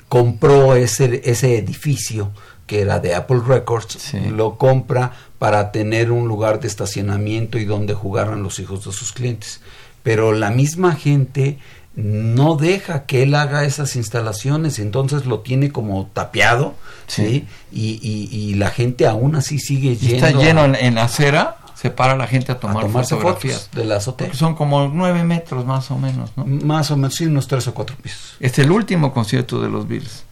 [0.08, 2.32] compró ese, ese edificio
[2.72, 7.94] que era de Apple Records, lo compra para tener un lugar de estacionamiento y donde
[7.94, 9.60] jugaran los hijos de sus clientes.
[10.04, 11.58] Pero la misma gente
[11.96, 16.76] no deja que él haga esas instalaciones, entonces lo tiene como tapeado,
[17.08, 17.46] ¿sí?
[17.74, 18.00] Y,
[18.32, 20.26] y, la gente aún así sigue lleno.
[20.26, 21.58] ¿Está lleno en, la acera?
[21.76, 23.64] se para la gente a tomar tomarse fotografías.
[23.64, 24.34] fotos de la azotea.
[24.34, 26.46] Son como nueve metros más o menos, ¿no?
[26.46, 28.38] Más o menos, sí, unos tres o cuatro pisos.
[28.40, 30.24] Es el último concierto de los Beatles.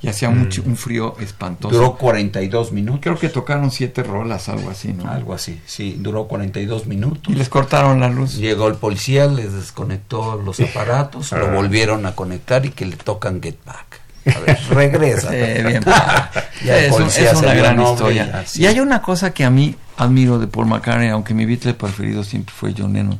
[0.00, 0.38] Y hacía Mm.
[0.38, 1.74] mucho, un frío espantoso.
[1.74, 3.00] Duró 42 minutos.
[3.02, 5.10] Creo que tocaron siete rolas, algo así, ¿no?
[5.10, 7.32] Algo así, sí, duró 42 minutos.
[7.34, 8.36] Y les cortaron la luz.
[8.36, 11.52] Llegó el policía, les desconectó los aparatos, lo Ah.
[11.54, 14.00] volvieron a conectar y que le tocan Get Back.
[14.36, 15.30] A ver, regresa.
[15.30, 15.82] Bien.
[16.62, 18.40] Es, un- una gran historia.
[18.40, 18.62] así.
[18.62, 22.22] Y hay una cosa que a mí admiro de Paul McCartney, aunque mi Beatle preferido
[22.24, 23.18] siempre fue John Lennon.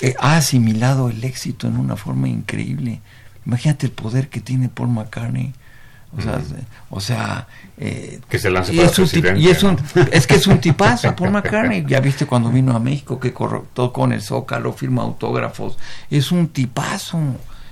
[0.00, 3.00] eh, ha asimilado el éxito en una forma increíble.
[3.44, 5.54] Imagínate el poder que tiene Paul McCartney.
[6.16, 6.40] O sea,
[6.90, 7.46] o sea
[7.76, 10.02] eh, Que se lance y para es, un y es, un, ¿no?
[10.12, 11.84] es que es un tipazo Paul McCartney.
[11.86, 15.78] Ya viste cuando vino a México que correctó con el Zócalo firma autógrafos.
[16.10, 17.18] Es un tipazo.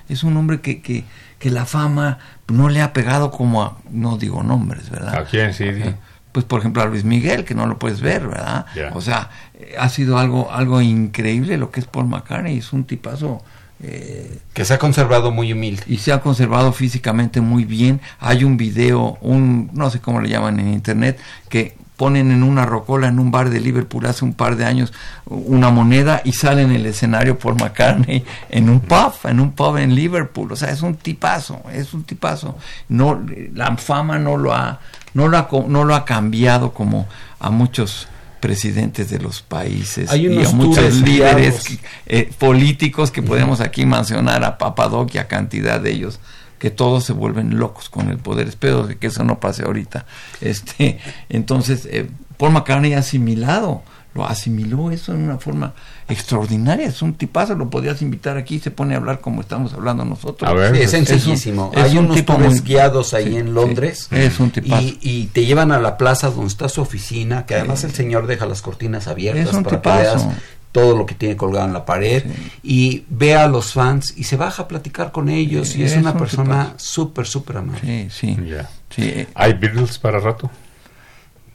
[0.09, 1.05] Es un hombre que, que,
[1.39, 2.19] que la fama
[2.49, 5.53] no le ha pegado como a no digo nombres verdad ¿A quién?
[5.53, 5.83] Sí, sí.
[6.31, 9.75] pues por ejemplo a Luis Miguel que no lo puedes ver verdad o sea eh,
[9.77, 12.59] ha sido algo algo increíble lo que es Paul McCartney.
[12.59, 13.43] Es un tipazo
[13.83, 15.83] eh, Que se ha conservado muy humilde.
[15.87, 18.01] y se ha conservado físicamente muy bien.
[18.21, 21.19] Hay un video, un no sé cómo le llaman en internet,
[21.49, 24.93] que ponen en una rocola en un bar de Liverpool hace un par de años
[25.25, 29.79] una moneda y sale en el escenario por McCartney en un pub, en un pub
[29.79, 30.53] en Liverpool.
[30.53, 32.57] O sea, es un tipazo, es un tipazo.
[32.89, 33.25] No,
[33.55, 34.79] la fama no lo ha,
[35.15, 37.07] no lo ha, no lo ha cambiado como
[37.41, 38.09] a muchos
[38.47, 43.85] presidentes de los países Hay y a muchos líderes que- eh, políticos que podemos aquí
[43.87, 46.21] mencionar a Papadoc y a cantidad de ellos
[46.59, 48.47] que todos se vuelven locos con el poder.
[48.49, 50.07] Espero que eso no pase ahorita.
[50.41, 53.83] Este entonces eh, Paul McCartney ha asimilado
[54.17, 55.75] lo asimiló eso en una forma
[56.09, 59.75] extraordinaria es un tipazo lo podías invitar aquí y se pone a hablar como estamos
[59.75, 61.71] hablando nosotros Sí, es sencillísimo.
[61.75, 64.09] es Hay un unos tipo tours muy- guiados ahí sí, en sí, Londres.
[64.11, 67.55] es un tipazo Y, y te llevan a la plaza donde está su oficina, que
[67.55, 69.99] además el señor deja las cortinas abiertas Es un para tipazo.
[69.99, 70.27] que veas
[70.73, 72.23] todo lo que tiene colgado en la pared
[72.63, 75.93] y ve a los fans y se baja a platicar con ellos Sí, y es,
[75.93, 77.81] es una un persona súper, súper amable.
[77.81, 78.69] sí sí Ya.
[78.91, 80.51] sí ¿Hay Beatles para rato?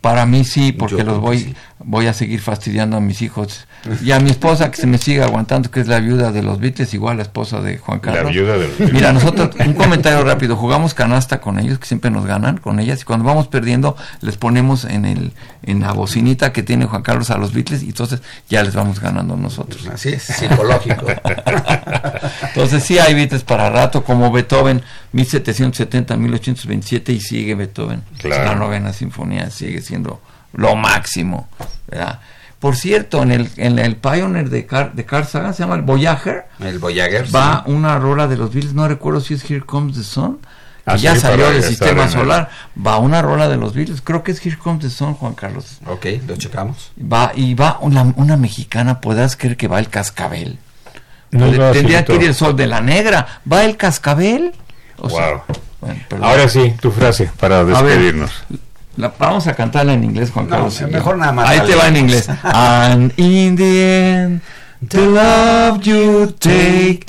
[0.01, 1.55] Para mí sí, porque Yo los voy, sí.
[1.79, 3.67] voy a seguir fastidiando a mis hijos.
[4.03, 6.59] Y a mi esposa que se me sigue aguantando, que es la viuda de los
[6.59, 8.31] Beatles, igual la esposa de Juan La Carlos.
[8.31, 8.93] viuda de los Beatles.
[8.93, 13.01] Mira, nosotros, un comentario rápido, jugamos canasta con ellos, que siempre nos ganan con ellas,
[13.01, 15.33] y cuando vamos perdiendo, les ponemos en el
[15.63, 18.99] en la bocinita que tiene Juan Carlos a los Beatles, y entonces ya les vamos
[18.99, 19.87] ganando nosotros.
[19.87, 21.05] Así es, psicológico.
[22.43, 24.81] Entonces sí hay Beatles para rato, como Beethoven,
[25.13, 28.03] 1770, 1827, y sigue Beethoven.
[28.17, 28.45] Claro.
[28.45, 30.21] La novena sinfonía sigue siendo
[30.53, 31.49] lo máximo.
[31.87, 32.19] ¿verdad?
[32.59, 35.81] Por cierto, en el, en el Pioneer de, Car, de Carl Sagan, se llama el
[35.81, 37.25] Voyager, El Voyager.
[37.35, 37.71] va sí.
[37.71, 40.39] una rola de los Beatles, no recuerdo si es Here Comes the Sun,
[40.85, 42.49] Ah, que ya sí, salió del sistema el- solar,
[42.85, 45.77] va una rola de los Beatles, creo que es Here Comes the Sun, Juan Carlos.
[45.87, 46.91] Ok, lo checamos.
[46.99, 50.57] Va, y va una, una mexicana, ¿podrás creer que va el cascabel?
[51.31, 53.41] No, Tendría- no, Tendría que ir el sol de la negra.
[53.51, 54.53] ¿Va el cascabel?
[54.97, 55.41] O sea, Wow.
[55.81, 56.25] bueno.
[56.27, 58.31] Ahora sí, tu frase para A ver, despedirnos.
[58.97, 60.81] La- vamos a cantarla en inglés, Juan No, Carlos.
[60.91, 62.27] mejor nada más Ahí te va en inglés.
[62.43, 64.41] And in the end,
[64.87, 67.05] the love you take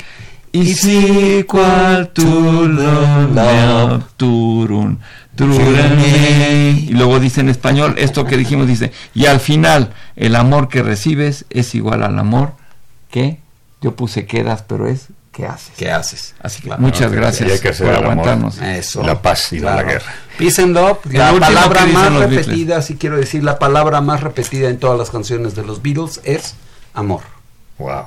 [0.51, 4.99] is equal to the love turun.
[5.35, 10.83] Y luego dice en español, esto que dijimos dice, y al final, el amor que
[10.83, 12.53] recibes es igual al amor
[13.09, 13.39] que
[13.81, 15.71] yo puse quedas, pero es que haces.
[15.75, 16.35] ¿Qué haces?
[16.39, 18.61] Así que Claro, muchas no, gracias y hay que hacer por aguantarnos.
[18.61, 19.03] Eso.
[19.03, 20.13] La paz y no la guerra.
[20.37, 24.77] Peace and love, la palabra más repetida, si quiero decir, la palabra más repetida en
[24.77, 26.55] todas las canciones de los Beatles es
[26.93, 27.21] amor.
[27.79, 28.05] Wow.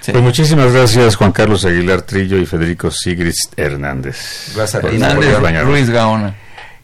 [0.00, 0.12] Sí.
[0.12, 4.52] Pues muchísimas gracias Juan Carlos Aguilar Trillo y Federico Sigrist Hernández.
[4.54, 4.98] Gracias a ti.
[5.62, 6.34] Ruiz Gaona.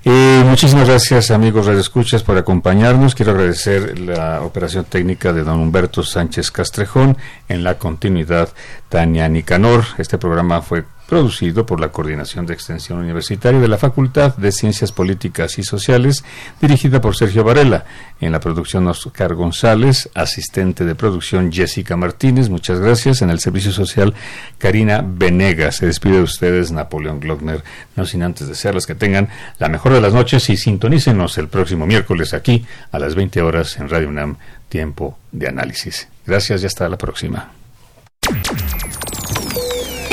[0.07, 3.15] Y muchísimas gracias amigos Radio Escuchas por acompañarnos.
[3.15, 7.17] Quiero agradecer la operación técnica de don Humberto Sánchez Castrejón,
[7.49, 8.51] en la continuidad
[8.91, 9.83] Tania Nicanor.
[9.97, 10.85] Este programa fue
[11.15, 16.25] producido por la Coordinación de Extensión Universitaria de la Facultad de Ciencias Políticas y Sociales,
[16.61, 17.85] dirigida por Sergio Varela.
[18.21, 23.23] En la producción Oscar González, asistente de producción Jessica Martínez, muchas gracias.
[23.23, 24.13] En el servicio social
[24.59, 25.77] Karina Venegas.
[25.77, 27.63] Se despide de ustedes Napoleón Glockner,
[27.95, 29.29] no sin antes desearles que tengan
[29.61, 33.79] la mejor de las noches y sintonícenos el próximo miércoles aquí a las 20 horas
[33.79, 34.37] en Radio UNAM,
[34.69, 36.09] tiempo de análisis.
[36.27, 37.53] Gracias y hasta la próxima.